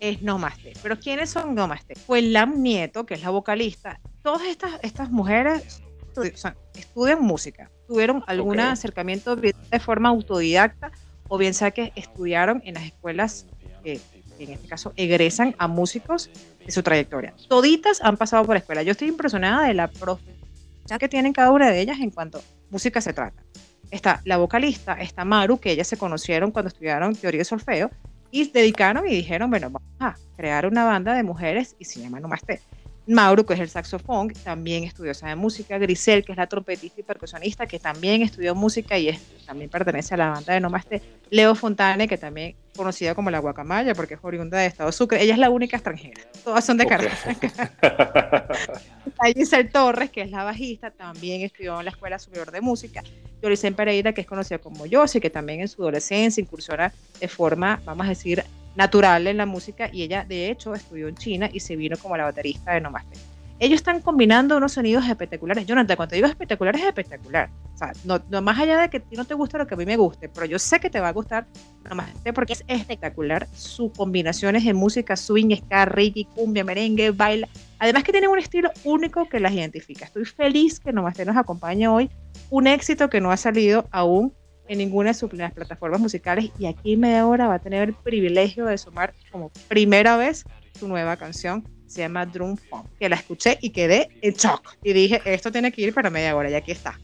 Es 0.01 0.21
Nomaste. 0.21 0.73
Pero 0.83 0.99
¿quiénes 0.99 1.29
son 1.29 1.55
Nomaste? 1.55 1.95
Fue 1.95 2.21
Lam 2.21 2.61
Nieto, 2.61 3.05
que 3.05 3.13
es 3.13 3.21
la 3.21 3.29
vocalista. 3.29 4.01
Todas 4.23 4.41
estas, 4.47 4.79
estas 4.81 5.11
mujeres 5.11 5.81
o 6.17 6.37
sea, 6.37 6.55
estudian 6.73 7.21
música. 7.21 7.71
Tuvieron 7.87 8.23
algún 8.27 8.59
acercamiento 8.59 9.35
de 9.35 9.53
forma 9.79 10.09
autodidacta 10.09 10.91
o 11.27 11.37
bien 11.37 11.53
sea 11.53 11.71
que 11.71 11.93
estudiaron 11.95 12.61
en 12.65 12.73
las 12.73 12.83
escuelas 12.83 13.45
que 13.83 14.01
en 14.39 14.49
este 14.49 14.67
caso 14.67 14.91
egresan 14.95 15.55
a 15.59 15.67
músicos 15.67 16.29
de 16.65 16.71
su 16.71 16.81
trayectoria. 16.83 17.33
Toditas 17.47 18.01
han 18.01 18.17
pasado 18.17 18.43
por 18.43 18.57
escuela. 18.57 18.83
Yo 18.83 18.91
estoy 18.91 19.07
impresionada 19.07 19.67
de 19.67 19.73
la 19.73 19.87
profundidad 19.87 20.41
que 20.99 21.07
tienen 21.07 21.31
cada 21.31 21.51
una 21.51 21.69
de 21.69 21.79
ellas 21.79 21.99
en 21.99 22.09
cuanto 22.09 22.39
a 22.39 22.41
música 22.69 23.01
se 23.01 23.13
trata. 23.13 23.43
Está 23.91 24.21
la 24.25 24.37
vocalista, 24.37 24.93
está 24.93 25.25
Maru, 25.25 25.59
que 25.59 25.71
ellas 25.71 25.87
se 25.87 25.97
conocieron 25.97 26.51
cuando 26.51 26.69
estudiaron 26.69 27.15
teoría 27.15 27.39
de 27.39 27.45
solfeo 27.45 27.91
y 28.31 28.49
dedicaron 28.49 29.07
y 29.07 29.15
dijeron, 29.15 29.49
bueno, 29.49 29.69
vamos 29.69 29.89
a 29.99 30.15
crear 30.35 30.65
una 30.65 30.85
banda 30.85 31.13
de 31.13 31.23
mujeres 31.23 31.75
y 31.77 31.85
se 31.85 32.01
llama 32.01 32.19
Nomaste. 32.19 32.61
Mauro, 33.07 33.45
que 33.45 33.55
es 33.55 33.59
el 33.59 33.69
saxofón, 33.69 34.29
también 34.29 34.83
estudió 34.83 35.13
sabe 35.13 35.35
música. 35.35 35.77
Grisel, 35.77 36.23
que 36.23 36.31
es 36.31 36.37
la 36.37 36.47
trompetista 36.47 37.01
y 37.01 37.03
percusionista, 37.03 37.65
que 37.65 37.79
también 37.79 38.21
estudió 38.21 38.55
música 38.55 38.97
y 38.97 39.09
es, 39.09 39.19
también 39.45 39.69
pertenece 39.69 40.13
a 40.13 40.17
la 40.17 40.29
banda 40.29 40.53
de 40.53 40.59
Nomaste. 40.59 41.01
Leo 41.29 41.55
Fontane, 41.55 42.07
que 42.07 42.17
también 42.17 42.55
conocida 42.81 43.13
como 43.15 43.29
la 43.29 43.39
Guacamaya, 43.39 43.93
porque 43.93 44.15
es 44.15 44.19
oriunda 44.23 44.57
de 44.57 44.65
Estado 44.65 44.91
Sucre. 44.91 45.21
Ella 45.21 45.33
es 45.33 45.39
la 45.39 45.49
única 45.49 45.77
extranjera. 45.77 46.21
Todas 46.43 46.65
son 46.65 46.77
de 46.77 46.85
Ok. 46.85 46.89
Caracas. 46.89 47.25
Giselle 49.35 49.69
Torres, 49.69 50.09
que 50.09 50.21
es 50.21 50.31
la 50.31 50.43
bajista, 50.43 50.89
también 50.89 51.41
estudió 51.41 51.77
en 51.79 51.85
la 51.85 51.91
Escuela 51.91 52.17
Superior 52.17 52.51
de 52.51 52.61
Música. 52.61 53.03
Yoricen 53.41 53.75
Pereira, 53.75 54.13
que 54.13 54.21
es 54.21 54.27
conocida 54.27 54.57
como 54.57 54.85
Yossi, 54.85 55.19
que 55.19 55.29
también 55.29 55.61
en 55.61 55.67
su 55.67 55.81
adolescencia 55.83 56.41
incursiona 56.41 56.91
de 57.19 57.27
forma, 57.27 57.79
vamos 57.85 58.07
a 58.07 58.09
decir, 58.09 58.43
natural 58.75 59.27
en 59.27 59.37
la 59.37 59.45
música 59.45 59.89
y 59.91 60.03
ella 60.03 60.25
de 60.27 60.49
hecho 60.49 60.73
estudió 60.73 61.07
en 61.07 61.15
China 61.15 61.49
y 61.51 61.59
se 61.59 61.75
vino 61.75 61.97
como 61.97 62.17
la 62.17 62.23
baterista 62.23 62.73
de 62.73 62.81
Nomaste. 62.81 63.17
Ellos 63.61 63.75
están 63.75 64.01
combinando 64.01 64.57
unos 64.57 64.73
sonidos 64.73 65.07
espectaculares. 65.07 65.67
Jonathan, 65.67 65.95
cuando 65.95 66.15
digo 66.15 66.25
espectacular 66.25 66.75
es 66.75 66.81
espectacular. 66.81 67.51
O 67.75 67.77
sea, 67.77 67.93
no, 68.05 68.19
no 68.31 68.41
más 68.41 68.57
allá 68.57 68.81
de 68.81 68.89
que 68.89 68.97
a 68.97 68.99
ti 69.01 69.15
no 69.15 69.23
te 69.23 69.35
gusta 69.35 69.59
lo 69.59 69.67
que 69.67 69.75
a 69.75 69.77
mí 69.77 69.85
me 69.85 69.97
guste, 69.97 70.29
pero 70.29 70.47
yo 70.47 70.57
sé 70.57 70.79
que 70.79 70.89
te 70.89 70.99
va 70.99 71.09
a 71.09 71.13
gustar 71.13 71.45
Nomaste 71.87 72.33
porque 72.33 72.53
es 72.53 72.63
espectacular. 72.67 73.47
Sus 73.53 73.91
combinaciones 73.91 74.65
de 74.65 74.73
música, 74.73 75.15
swing, 75.15 75.55
ska, 75.57 75.85
reggae, 75.85 76.25
cumbia, 76.33 76.63
merengue, 76.63 77.11
baila. 77.11 77.47
Además 77.77 78.03
que 78.03 78.11
tienen 78.11 78.31
un 78.31 78.39
estilo 78.39 78.71
único 78.83 79.29
que 79.29 79.39
las 79.39 79.53
identifica. 79.53 80.05
Estoy 80.05 80.25
feliz 80.25 80.79
que 80.79 80.91
Nomaste 80.91 81.23
nos 81.23 81.37
acompañe 81.37 81.87
hoy. 81.87 82.09
Un 82.49 82.65
éxito 82.65 83.11
que 83.11 83.21
no 83.21 83.29
ha 83.29 83.37
salido 83.37 83.87
aún 83.91 84.33
en 84.69 84.79
ninguna 84.79 85.11
de 85.11 85.13
sus 85.13 85.29
plataformas 85.29 86.01
musicales 86.01 86.49
y 86.57 86.65
aquí 86.65 86.97
media 86.97 87.27
hora 87.27 87.47
va 87.47 87.55
a 87.55 87.59
tener 87.59 87.89
el 87.89 87.93
privilegio 87.93 88.65
de 88.65 88.79
sumar 88.79 89.13
como 89.31 89.51
primera 89.67 90.17
vez 90.17 90.45
su 90.79 90.87
nueva 90.87 91.15
canción, 91.17 91.63
se 91.91 92.01
llama 92.01 92.25
Drum 92.25 92.57
Funk, 92.57 92.87
que 92.99 93.09
la 93.09 93.17
escuché 93.17 93.57
y 93.61 93.69
quedé 93.69 94.09
en 94.21 94.33
shock 94.33 94.77
y 94.83 94.93
dije, 94.93 95.21
esto 95.25 95.51
tiene 95.51 95.71
que 95.71 95.81
ir 95.81 95.93
para 95.93 96.09
media 96.09 96.35
hora 96.35 96.49
y 96.49 96.55
aquí 96.55 96.71
está. 96.71 96.99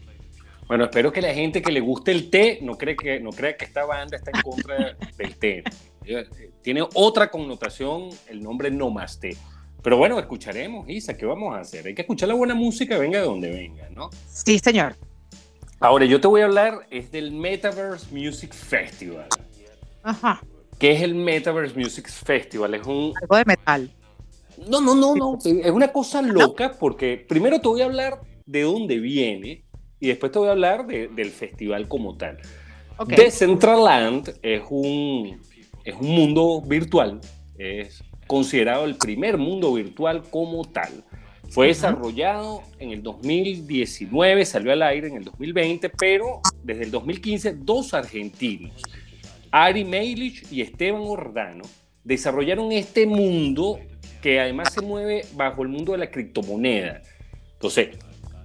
Bueno, 0.66 0.84
espero 0.84 1.12
que 1.12 1.22
la 1.22 1.32
gente 1.32 1.62
que 1.62 1.72
le 1.72 1.80
guste 1.80 2.10
el 2.10 2.28
té 2.30 2.58
no 2.62 2.76
cree 2.76 2.94
que, 2.94 3.20
no 3.20 3.30
cree 3.30 3.56
que 3.56 3.64
esta 3.64 3.84
banda 3.84 4.16
está 4.16 4.30
en 4.34 4.42
contra 4.42 4.96
del 5.16 5.36
té. 5.36 5.64
Eh, 6.04 6.26
tiene 6.62 6.82
otra 6.94 7.30
connotación 7.30 8.10
el 8.28 8.42
nombre 8.42 8.70
No 8.70 8.90
Más 8.90 9.18
Té. 9.18 9.36
Pero 9.82 9.96
bueno, 9.96 10.18
escucharemos, 10.18 10.88
Isa, 10.88 11.16
¿qué 11.16 11.24
vamos 11.24 11.54
a 11.54 11.60
hacer? 11.60 11.86
Hay 11.86 11.94
que 11.94 12.02
escuchar 12.02 12.28
la 12.28 12.34
buena 12.34 12.54
música, 12.54 12.98
venga 12.98 13.18
de 13.20 13.24
donde 13.24 13.50
venga, 13.50 13.88
¿no? 13.90 14.10
Sí, 14.28 14.58
señor. 14.58 14.96
Ahora, 15.80 16.04
yo 16.04 16.20
te 16.20 16.26
voy 16.26 16.40
a 16.40 16.46
hablar 16.46 16.86
es 16.90 17.12
del 17.12 17.30
Metaverse 17.30 18.06
Music 18.10 18.52
Festival. 18.52 19.28
Ajá. 20.02 20.42
¿Qué 20.78 20.92
es 20.92 21.02
el 21.02 21.14
Metaverse 21.14 21.78
Music 21.78 22.08
Festival? 22.08 22.74
Es 22.74 22.86
un... 22.86 23.12
Algo 23.20 23.36
de 23.36 23.44
metal. 23.44 23.90
No, 24.68 24.80
no, 24.80 24.94
no, 24.94 25.14
no. 25.14 25.38
Es 25.44 25.70
una 25.70 25.92
cosa 25.92 26.22
loca 26.22 26.72
porque 26.78 27.24
primero 27.28 27.60
te 27.60 27.68
voy 27.68 27.82
a 27.82 27.86
hablar 27.86 28.20
de 28.46 28.62
dónde 28.62 28.98
viene 28.98 29.64
y 30.00 30.08
después 30.08 30.32
te 30.32 30.38
voy 30.38 30.48
a 30.48 30.52
hablar 30.52 30.86
de, 30.86 31.08
del 31.08 31.30
festival 31.30 31.88
como 31.88 32.16
tal. 32.16 32.38
Ok. 32.96 33.10
Decentraland 33.10 34.38
es 34.42 34.62
un, 34.70 35.40
es 35.84 35.94
un 35.94 36.08
mundo 36.08 36.62
virtual. 36.62 37.20
Es 37.56 38.02
considerado 38.26 38.84
el 38.84 38.96
primer 38.96 39.38
mundo 39.38 39.72
virtual 39.74 40.22
como 40.30 40.64
tal. 40.64 41.04
Fue 41.50 41.68
desarrollado 41.68 42.62
en 42.78 42.90
el 42.90 43.02
2019, 43.02 44.44
salió 44.44 44.70
al 44.70 44.82
aire 44.82 45.08
en 45.08 45.16
el 45.16 45.24
2020, 45.24 45.88
pero 45.88 46.40
desde 46.62 46.84
el 46.84 46.90
2015 46.90 47.54
dos 47.54 47.94
argentinos, 47.94 48.82
Ari 49.50 49.84
Meilich 49.84 50.44
y 50.52 50.60
Esteban 50.60 51.02
Ordano, 51.06 51.64
desarrollaron 52.04 52.70
este 52.72 53.06
mundo 53.06 53.78
que 54.22 54.40
además 54.40 54.72
se 54.72 54.80
mueve 54.80 55.24
bajo 55.34 55.62
el 55.62 55.68
mundo 55.68 55.92
de 55.92 55.98
la 55.98 56.10
criptomoneda. 56.10 57.02
Entonces, 57.54 57.96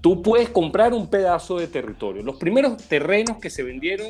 tú 0.01 0.21
puedes 0.21 0.49
comprar 0.49 0.93
un 0.93 1.09
pedazo 1.09 1.59
de 1.59 1.67
territorio. 1.67 2.23
Los 2.23 2.37
primeros 2.37 2.77
terrenos 2.87 3.37
que 3.37 3.49
se 3.49 3.63
vendieron 3.63 4.07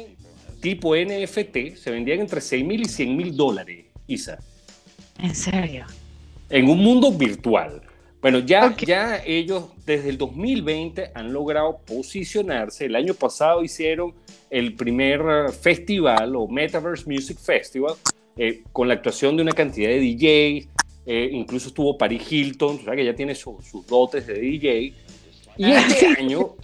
tipo 0.62 0.95
NFT 0.95 1.76
se 1.76 1.91
vendían 1.91 2.21
entre 2.21 2.41
6 2.41 2.65
mil 2.65 2.82
y 2.82 2.86
100 2.86 3.17
mil 3.17 3.36
dólares, 3.36 3.86
Isa, 4.08 4.39
En 5.19 5.36
serio. 5.36 5.86
en 6.49 6.69
un 6.69 6.80
mundo 6.80 7.12
virtual. 7.12 7.82
Bueno, 8.21 8.39
ya, 8.39 8.73
ya 8.78 9.21
ellos 9.26 9.65
desde 9.86 10.08
el 10.08 10.17
2020 10.17 11.12
han 11.13 11.34
logrado 11.34 11.80
posicionarse. 11.86 12.86
El 12.86 12.95
año 12.95 13.13
pasado 13.13 13.62
hicieron 13.65 14.13
el 14.49 14.76
primer 14.76 15.52
festival 15.52 16.34
o 16.38 16.47
Metaverse 16.47 17.04
Music 17.06 17.38
Festival 17.38 17.95
eh, 18.38 18.63
con 18.71 18.88
la 18.88 18.93
actuación 18.93 19.36
de 19.36 19.41
una 19.43 19.52
cantidad 19.52 19.89
de 19.89 19.99
DJs. 19.99 20.69
Eh, 21.05 21.29
incluso 21.31 21.67
estuvo 21.69 21.97
Paris 21.97 22.31
Hilton, 22.31 22.79
o 22.81 22.83
sea 22.83 22.95
que 22.95 23.05
ya 23.05 23.15
tiene 23.15 23.35
su- 23.35 23.59
sus 23.61 23.85
dotes 23.87 24.25
de 24.27 24.35
DJ. 24.39 24.93
Y 25.57 25.71
este 25.71 26.07
año, 26.19 26.55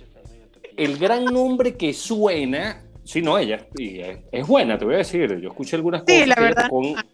el 0.78 0.98
gran 0.98 1.26
nombre 1.26 1.76
que 1.76 1.94
suena, 1.94 2.82
sí, 3.04 3.22
no, 3.22 3.38
ella 3.38 3.68
y 3.78 4.00
es, 4.00 4.20
es 4.32 4.48
buena, 4.48 4.78
te 4.78 4.86
voy 4.86 4.96
a 4.96 5.00
decir. 5.00 5.40
Yo 5.40 5.50
escuché 5.50 5.76
algunas 5.76 6.04
Sí, 6.08 6.14
cosas. 6.14 6.28
la 6.28 6.36
que 6.36 6.42
ella 6.42 6.50
verdad. 6.56 7.06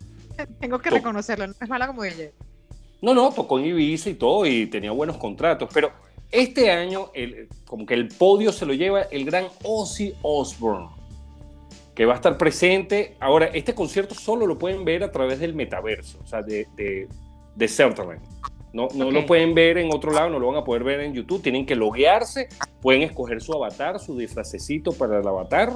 Tengo 0.59 0.79
que 0.79 0.89
reconocerlo, 0.89 1.47
no 1.47 1.53
es 1.59 1.69
mala 1.69 1.87
como 1.87 2.03
ella. 2.03 2.29
no, 3.01 3.13
no, 3.13 3.31
tocó 3.31 3.57
en 3.59 3.65
Ibiza 3.67 4.09
y 4.09 4.15
todo 4.15 4.45
y 4.45 4.67
tenía 4.67 4.91
buenos 4.91 5.17
contratos, 5.17 5.69
pero 5.73 5.91
este 6.31 6.71
año 6.71 7.11
el- 7.13 7.47
como 7.65 7.85
que 7.85 7.93
el 7.93 8.07
podio 8.09 8.51
se 8.51 8.65
lo 8.65 8.73
lleva 8.73 9.03
el 9.03 9.23
gran 9.25 9.47
Ozzy 9.63 10.13
Osbourne, 10.21 10.87
que 11.95 12.05
va 12.05 12.13
a 12.13 12.15
estar 12.17 12.37
presente. 12.37 13.15
Ahora, 13.19 13.45
este 13.47 13.73
concierto 13.73 14.13
solo 14.15 14.45
lo 14.45 14.57
pueden 14.59 14.83
ver 14.85 15.03
a 15.03 15.11
través 15.11 15.39
del 15.39 15.55
metaverso, 15.55 16.19
o 16.23 16.27
sea, 16.27 16.41
de, 16.41 16.67
de, 16.75 16.83
de 16.83 17.07
Decentraland. 17.55 18.21
No, 18.73 18.89
no 18.93 19.07
Ok. 19.07 19.13
lo 19.13 19.25
pueden 19.25 19.55
ver 19.55 19.77
en 19.77 19.89
otro 19.93 20.11
lado, 20.11 20.29
no 20.29 20.37
lo 20.37 20.47
van 20.47 20.57
a 20.57 20.63
poder 20.65 20.83
ver 20.83 20.99
en 20.99 21.13
YouTube, 21.13 21.41
tienen 21.41 21.65
que 21.65 21.75
loguearse, 21.75 22.49
pueden 22.81 23.03
escoger 23.03 23.41
su 23.41 23.53
avatar, 23.53 23.99
su 23.99 24.17
disfracecito 24.17 24.91
para 24.91 25.19
el 25.19 25.27
avatar. 25.27 25.71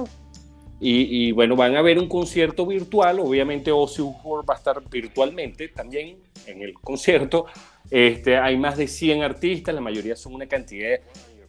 Y, 0.82 1.28
y, 1.28 1.32
bueno, 1.32 1.56
van 1.56 1.76
a 1.76 1.82
ver 1.82 1.98
un 1.98 2.08
concierto 2.08 2.64
virtual. 2.66 3.20
Obviamente, 3.20 3.70
Ozzy 3.70 4.00
Osbourne 4.00 4.46
va 4.48 4.54
a 4.54 4.56
estar 4.56 4.82
virtualmente 4.88 5.68
también 5.68 6.18
en 6.46 6.62
el 6.62 6.72
concierto. 6.74 7.46
Este, 7.90 8.38
hay 8.38 8.56
más 8.56 8.78
de 8.78 8.86
100 8.86 9.22
artistas, 9.22 9.74
la 9.74 9.82
mayoría 9.82 10.16
son 10.16 10.34
una 10.34 10.46
cantidad. 10.46 10.98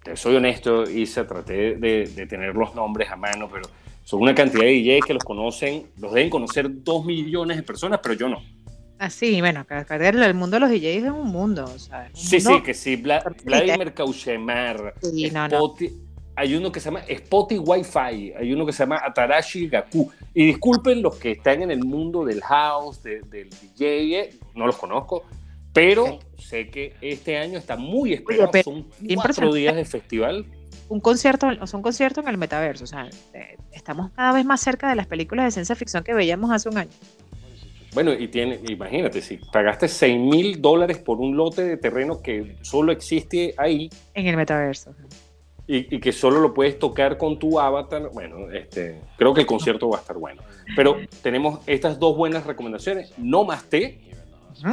Te 0.04 0.18
soy 0.18 0.36
honesto, 0.36 0.84
Isa, 0.84 1.26
traté 1.28 1.76
de, 1.76 2.08
de 2.08 2.26
tener 2.28 2.56
los 2.56 2.76
nombres 2.76 3.10
a 3.10 3.16
mano, 3.16 3.48
pero 3.52 3.70
son 4.12 4.22
una 4.24 4.36
cantidad 4.36 4.64
de 4.66 4.74
DJs 4.74 5.06
que 5.06 5.14
los 5.14 5.24
conocen, 5.24 5.86
los 5.98 6.12
deben 6.14 6.30
conocer 6.30 6.68
dos 6.84 7.06
millones 7.06 7.56
de 7.56 7.64
personas, 7.64 8.02
pero 8.04 8.14
yo 8.14 8.28
no. 8.28 8.42
Así, 9.00 9.40
bueno, 9.40 9.66
que 9.66 9.76
perder 9.86 10.18
el 10.18 10.34
mundo 10.34 10.58
de 10.58 10.60
los 10.60 10.70
DJs 10.70 11.06
es 11.06 11.12
un 11.12 11.30
mundo. 11.30 11.64
O 11.64 11.80
sea, 11.80 12.08
es 12.08 12.12
un 12.14 12.20
Sí, 12.20 12.36
mundo- 12.38 12.58
sí, 12.58 12.64
que 12.64 12.74
sí. 12.74 12.98
Vla- 12.98 13.24
Vladimir 13.46 13.94
Kaushemar. 13.94 14.96
Sí, 15.02 15.32
no, 15.32 15.48
no. 15.48 15.58
Spoti- 15.58 15.94
Hay 16.36 16.56
uno 16.56 16.72
que 16.74 16.80
se 16.82 16.86
llama 16.90 17.04
Spotty 17.10 17.58
Wi-Fi, 17.60 18.34
hay 18.38 18.52
uno 18.54 18.66
que 18.66 18.74
se 18.74 18.84
llama 18.84 19.02
Atarashi 19.02 19.68
Gaku. 19.70 20.12
Y 20.34 20.46
disculpen 20.48 21.02
los 21.02 21.16
que 21.16 21.32
están 21.32 21.62
en 21.62 21.72
el 21.72 21.84
mundo 21.86 22.26
del 22.26 22.42
house, 22.42 23.02
de- 23.04 23.22
del 23.22 23.50
DJ, 23.50 24.20
eh, 24.20 24.30
no 24.56 24.66
los 24.68 24.76
conozco, 24.78 25.24
pero 25.74 26.20
sé 26.38 26.70
que 26.70 26.96
este 27.02 27.38
año 27.38 27.58
está 27.60 27.78
muy 27.78 28.12
esperado. 28.14 28.50
pero 28.52 28.64
Son 28.64 28.88
cuatro 29.16 29.54
días 29.54 29.76
de 29.76 29.86
festival. 29.86 30.46
Un 30.92 31.00
concierto, 31.00 31.48
o 31.48 31.68
sea, 31.68 31.78
un 31.78 31.84
concierto 31.84 32.20
en 32.20 32.28
el 32.28 32.38
metaverso. 32.38 32.84
O 32.84 32.88
sea, 32.88 33.08
eh, 33.34 33.56
estamos 33.72 34.12
cada 34.12 34.34
vez 34.34 34.46
más 34.46 34.60
cerca 34.60 34.90
de 34.90 34.96
las 34.96 35.08
películas 35.08 35.46
de 35.46 35.52
ciencia 35.52 35.74
ficción 35.76 36.04
que 36.04 36.14
veíamos 36.14 36.52
hace 36.52 36.68
un 36.68 36.78
año. 36.78 36.92
Bueno, 37.94 38.14
y 38.14 38.28
tiene, 38.28 38.60
imagínate, 38.68 39.22
si 39.22 39.38
pagaste 39.38 39.88
6 39.88 40.20
mil 40.20 40.62
dólares 40.62 40.98
por 40.98 41.20
un 41.20 41.36
lote 41.38 41.64
de 41.64 41.78
terreno 41.78 42.22
que 42.22 42.58
solo 42.62 42.92
existe 42.92 43.54
ahí, 43.58 43.90
En 44.14 44.28
el 44.28 44.36
metaverso. 44.36 44.94
y, 45.68 45.96
y 45.96 46.00
que 46.00 46.12
solo 46.12 46.40
lo 46.42 46.54
puedes 46.54 46.78
tocar 46.78 47.18
con 47.18 47.40
tu 47.40 47.58
avatar, 47.60 48.10
bueno, 48.14 48.52
este, 48.52 49.02
creo 49.18 49.34
que 49.34 49.42
el 49.42 49.48
concierto 49.48 49.90
va 49.90 49.98
a 49.98 50.02
estar 50.02 50.18
bueno. 50.18 50.42
Pero 50.76 50.98
tenemos 51.22 51.60
estas 51.68 52.00
dos 52.00 52.18
buenas 52.18 52.46
recomendaciones, 52.46 53.14
no 53.18 53.44
más 53.46 53.64
té, 53.66 54.00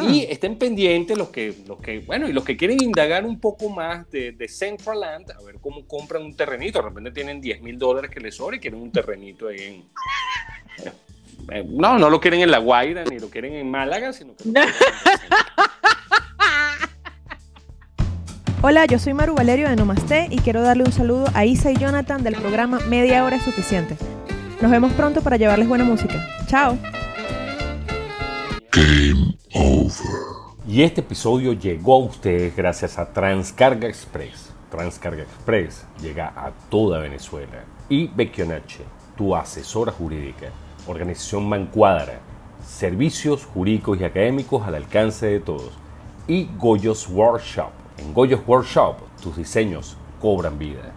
y 0.03 0.25
estén 0.25 0.59
pendientes 0.59 1.17
los 1.17 1.29
que, 1.29 1.55
los 1.67 1.81
que, 1.81 2.01
bueno, 2.01 2.29
y 2.29 2.33
los 2.33 2.45
que 2.45 2.57
quieren 2.57 2.83
indagar 2.83 3.25
un 3.25 3.41
poco 3.41 3.71
más 3.71 4.11
de, 4.11 4.33
de 4.33 4.49
Central 4.49 5.01
Land, 5.01 5.31
a 5.31 5.43
ver 5.43 5.57
cómo 5.61 5.87
compran 5.87 6.23
un 6.23 6.37
terrenito, 6.37 6.79
de 6.79 6.89
repente 6.89 7.11
tienen 7.11 7.41
10 7.41 7.63
mil 7.63 7.79
dólares 7.79 8.11
que 8.11 8.21
les 8.21 8.35
sobra 8.35 8.57
y 8.57 8.61
quieren 8.61 8.81
un 8.81 8.93
terrenito 8.93 9.49
ahí 9.49 9.59
en... 9.59 9.85
eh, 11.51 11.65
no, 11.67 11.99
no 11.99 12.11
lo 12.11 12.21
quieren 12.21 12.41
en 12.41 12.51
La 12.51 12.59
Guaira, 12.59 13.05
ni 13.05 13.19
lo 13.19 13.31
quieren 13.31 13.55
en 13.55 13.71
Málaga, 13.71 14.13
sino 14.13 14.37
que... 14.37 14.45
lo 14.45 14.53
quieren 14.53 14.73
Hola, 18.61 18.87
yo 18.87 18.99
soy 18.99 19.15
Maru 19.15 19.37
Valerio 19.37 19.69
de 19.69 19.77
Nomasté 19.77 20.27
y 20.31 20.39
quiero 20.39 20.63
darle 20.63 20.83
un 20.83 20.91
saludo 20.91 21.27
a 21.33 21.45
Isa 21.45 21.71
y 21.71 21.77
Jonathan 21.77 22.25
del 22.25 22.35
programa 22.35 22.81
Media 22.89 23.25
Hora 23.25 23.37
es 23.37 23.45
Suficiente. 23.45 23.97
Nos 24.61 24.73
vemos 24.73 24.93
pronto 24.95 25.23
para 25.23 25.37
llevarles 25.37 25.69
buena 25.69 25.85
música. 25.85 26.27
Chao. 26.49 26.77
Y 29.51 30.83
este 30.83 31.01
episodio 31.01 31.55
llegó 31.55 31.95
a 31.95 32.05
ustedes 32.05 32.55
gracias 32.55 32.99
a 32.99 33.13
Transcarga 33.13 33.89
Express. 33.89 34.53
Transcarga 34.71 35.23
Express 35.23 35.87
llega 36.01 36.29
a 36.37 36.53
toda 36.69 36.99
Venezuela. 36.99 37.65
Y 37.89 38.09
Becchionache, 38.09 38.85
tu 39.17 39.35
asesora 39.35 39.93
jurídica. 39.93 40.51
Organización 40.87 41.49
Mancuadra. 41.49 42.21
Servicios 42.67 43.47
jurídicos 43.47 43.99
y 44.01 44.05
académicos 44.05 44.67
al 44.67 44.75
alcance 44.75 45.27
de 45.27 45.41
todos. 45.41 45.73
Y 46.27 46.51
Goyos 46.59 47.09
Workshop. 47.09 47.71
En 47.97 48.13
Goyos 48.13 48.43
Workshop, 48.47 48.97
tus 49.23 49.37
diseños 49.37 49.97
cobran 50.21 50.59
vida. 50.59 50.93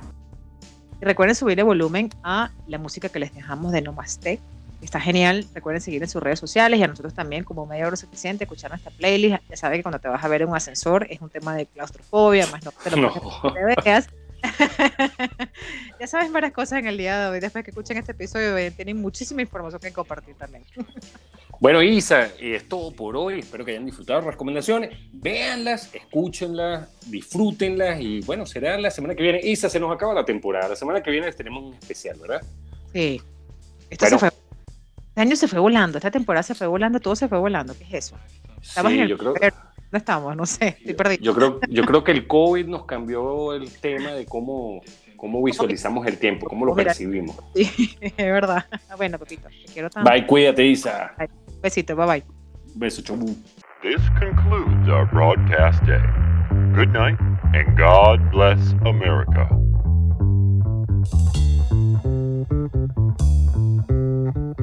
Recuerden 1.00 1.36
subirle 1.36 1.64
volumen 1.64 2.10
a 2.22 2.52
la 2.68 2.78
música 2.78 3.10
que 3.10 3.20
les 3.20 3.34
dejamos 3.34 3.72
de 3.72 3.82
Nomasté. 3.82 4.40
Está 4.82 5.00
genial. 5.00 5.46
Recuerden 5.54 5.82
seguir 5.82 6.02
en 6.02 6.10
sus 6.10 6.22
redes 6.24 6.40
sociales 6.40 6.80
y 6.80 6.84
a 6.84 6.88
nosotros 6.88 7.14
también 7.14 7.44
como 7.44 7.66
media 7.66 7.88
hora 7.88 7.96
suficiente, 7.96 8.44
escuchar 8.46 8.72
nuestra 8.72 8.92
playlist. 8.92 9.38
Ya 9.50 9.56
saben 9.56 9.80
que 9.80 9.84
cuando 9.84 10.00
te 10.00 10.08
vas 10.08 10.24
a 10.24 10.28
ver 10.28 10.42
en 10.42 10.50
un 10.50 10.56
ascensor 10.56 11.06
es 11.10 11.22
un 11.22 11.30
tema 11.30 11.56
de 11.56 11.66
claustrofobia, 11.68 12.48
más 12.48 12.64
no 12.66 12.72
te 12.72 12.90
lo 12.92 12.98
No. 12.98 13.54
te 13.54 13.82
veas. 13.90 14.08
ya 16.00 16.08
saben 16.08 16.34
varias 16.34 16.52
cosas 16.52 16.80
en 16.80 16.88
el 16.88 16.98
día 16.98 17.20
de 17.20 17.30
hoy. 17.30 17.40
Después 17.40 17.64
que 17.64 17.70
escuchen 17.72 17.98
este 17.98 18.14
episodio, 18.14 18.58
eh, 18.58 18.72
tienen 18.72 18.98
muchísima 19.00 19.42
información 19.44 19.80
que 19.82 19.92
compartir 19.94 20.36
también. 20.36 20.64
Bueno, 21.60 21.84
Isa, 21.84 22.28
es 22.40 22.68
todo 22.68 22.92
por 22.92 23.16
hoy. 23.16 23.38
Espero 23.42 23.64
que 23.64 23.70
hayan 23.74 23.86
disfrutado 23.86 24.22
las 24.22 24.32
recomendaciones. 24.32 24.98
Véanlas, 25.14 25.94
escúchenlas, 25.94 26.90
disfrútenlas 27.06 28.02
y 28.02 28.22
bueno, 28.22 28.48
será 28.48 28.80
la 28.80 28.90
semana 28.90 29.14
que 29.14 29.22
viene. 29.22 29.40
Isa, 29.44 29.70
se 29.70 29.80
nos 29.80 29.94
acaba 29.94 30.16
la 30.16 30.26
temporada. 30.26 30.70
La 30.70 30.76
semana 30.76 31.04
que 31.04 31.12
viene 31.12 31.32
tenemos 31.34 31.64
un 31.64 31.76
especial, 31.76 32.18
¿verdad? 32.20 32.42
Sí. 32.92 33.22
Esto 33.92 34.06
Bueno. 34.06 34.18
se 34.18 34.32
fue. 34.32 34.41
Año 35.22 35.36
se 35.36 35.48
fue 35.48 35.60
volando, 35.60 36.00
esta 36.00 36.10
temporada 36.10 36.42
se 36.42 36.56
fue 36.56 36.66
volando, 36.66 37.00
todo 37.00 37.16
se 37.16 37.28
fue 37.28 37.38
volando. 37.38 37.76
¿Qué 37.78 37.84
es 37.84 37.94
eso? 37.94 38.18
Estabas 38.60 38.92
sí, 38.92 38.98
en 38.98 39.04
el 39.04 39.10
yo 39.10 39.18
creo... 39.20 39.36
No 39.92 39.98
estamos, 40.00 40.36
no 40.36 40.48
sé, 40.48 40.70
estoy 40.80 40.96
perdido. 40.96 41.22
Yo 41.22 41.36
creo, 41.36 41.60
yo 41.70 41.84
creo 41.84 42.04
que 42.04 42.12
el 42.12 42.26
COVID 42.26 42.66
nos 42.66 42.86
cambió 42.86 43.54
el 43.54 43.72
tema 43.72 44.14
de 44.14 44.26
cómo, 44.26 44.82
cómo 45.18 45.44
visualizamos 45.44 46.08
el 46.08 46.18
tiempo, 46.18 46.48
cómo 46.48 46.66
lo 46.66 46.74
percibimos. 46.74 47.36
Sí, 47.54 47.96
es 48.02 48.16
verdad. 48.18 48.66
Ah, 48.90 48.96
bueno, 48.96 49.20
Pepito, 49.20 49.48
te 49.50 49.72
quiero. 49.72 49.90
Bye, 50.04 50.26
cuídate, 50.26 50.66
Isa. 50.66 51.14
Bye. 51.20 51.30
Besito, 51.62 51.96
bye 51.96 52.08
bye. 52.08 52.24
Beso, 52.74 53.04
chau. 53.04 53.16
This 53.84 54.02
concludes 54.18 54.90
our 54.90 55.06
broadcast 55.12 55.86
day. 55.86 56.02
Good 56.74 56.94
night 56.94 57.20
and 57.54 57.78
God 57.78 58.32
bless 58.32 58.74
America. 58.86 59.48
Thank 64.34 64.46
you. 64.58 64.61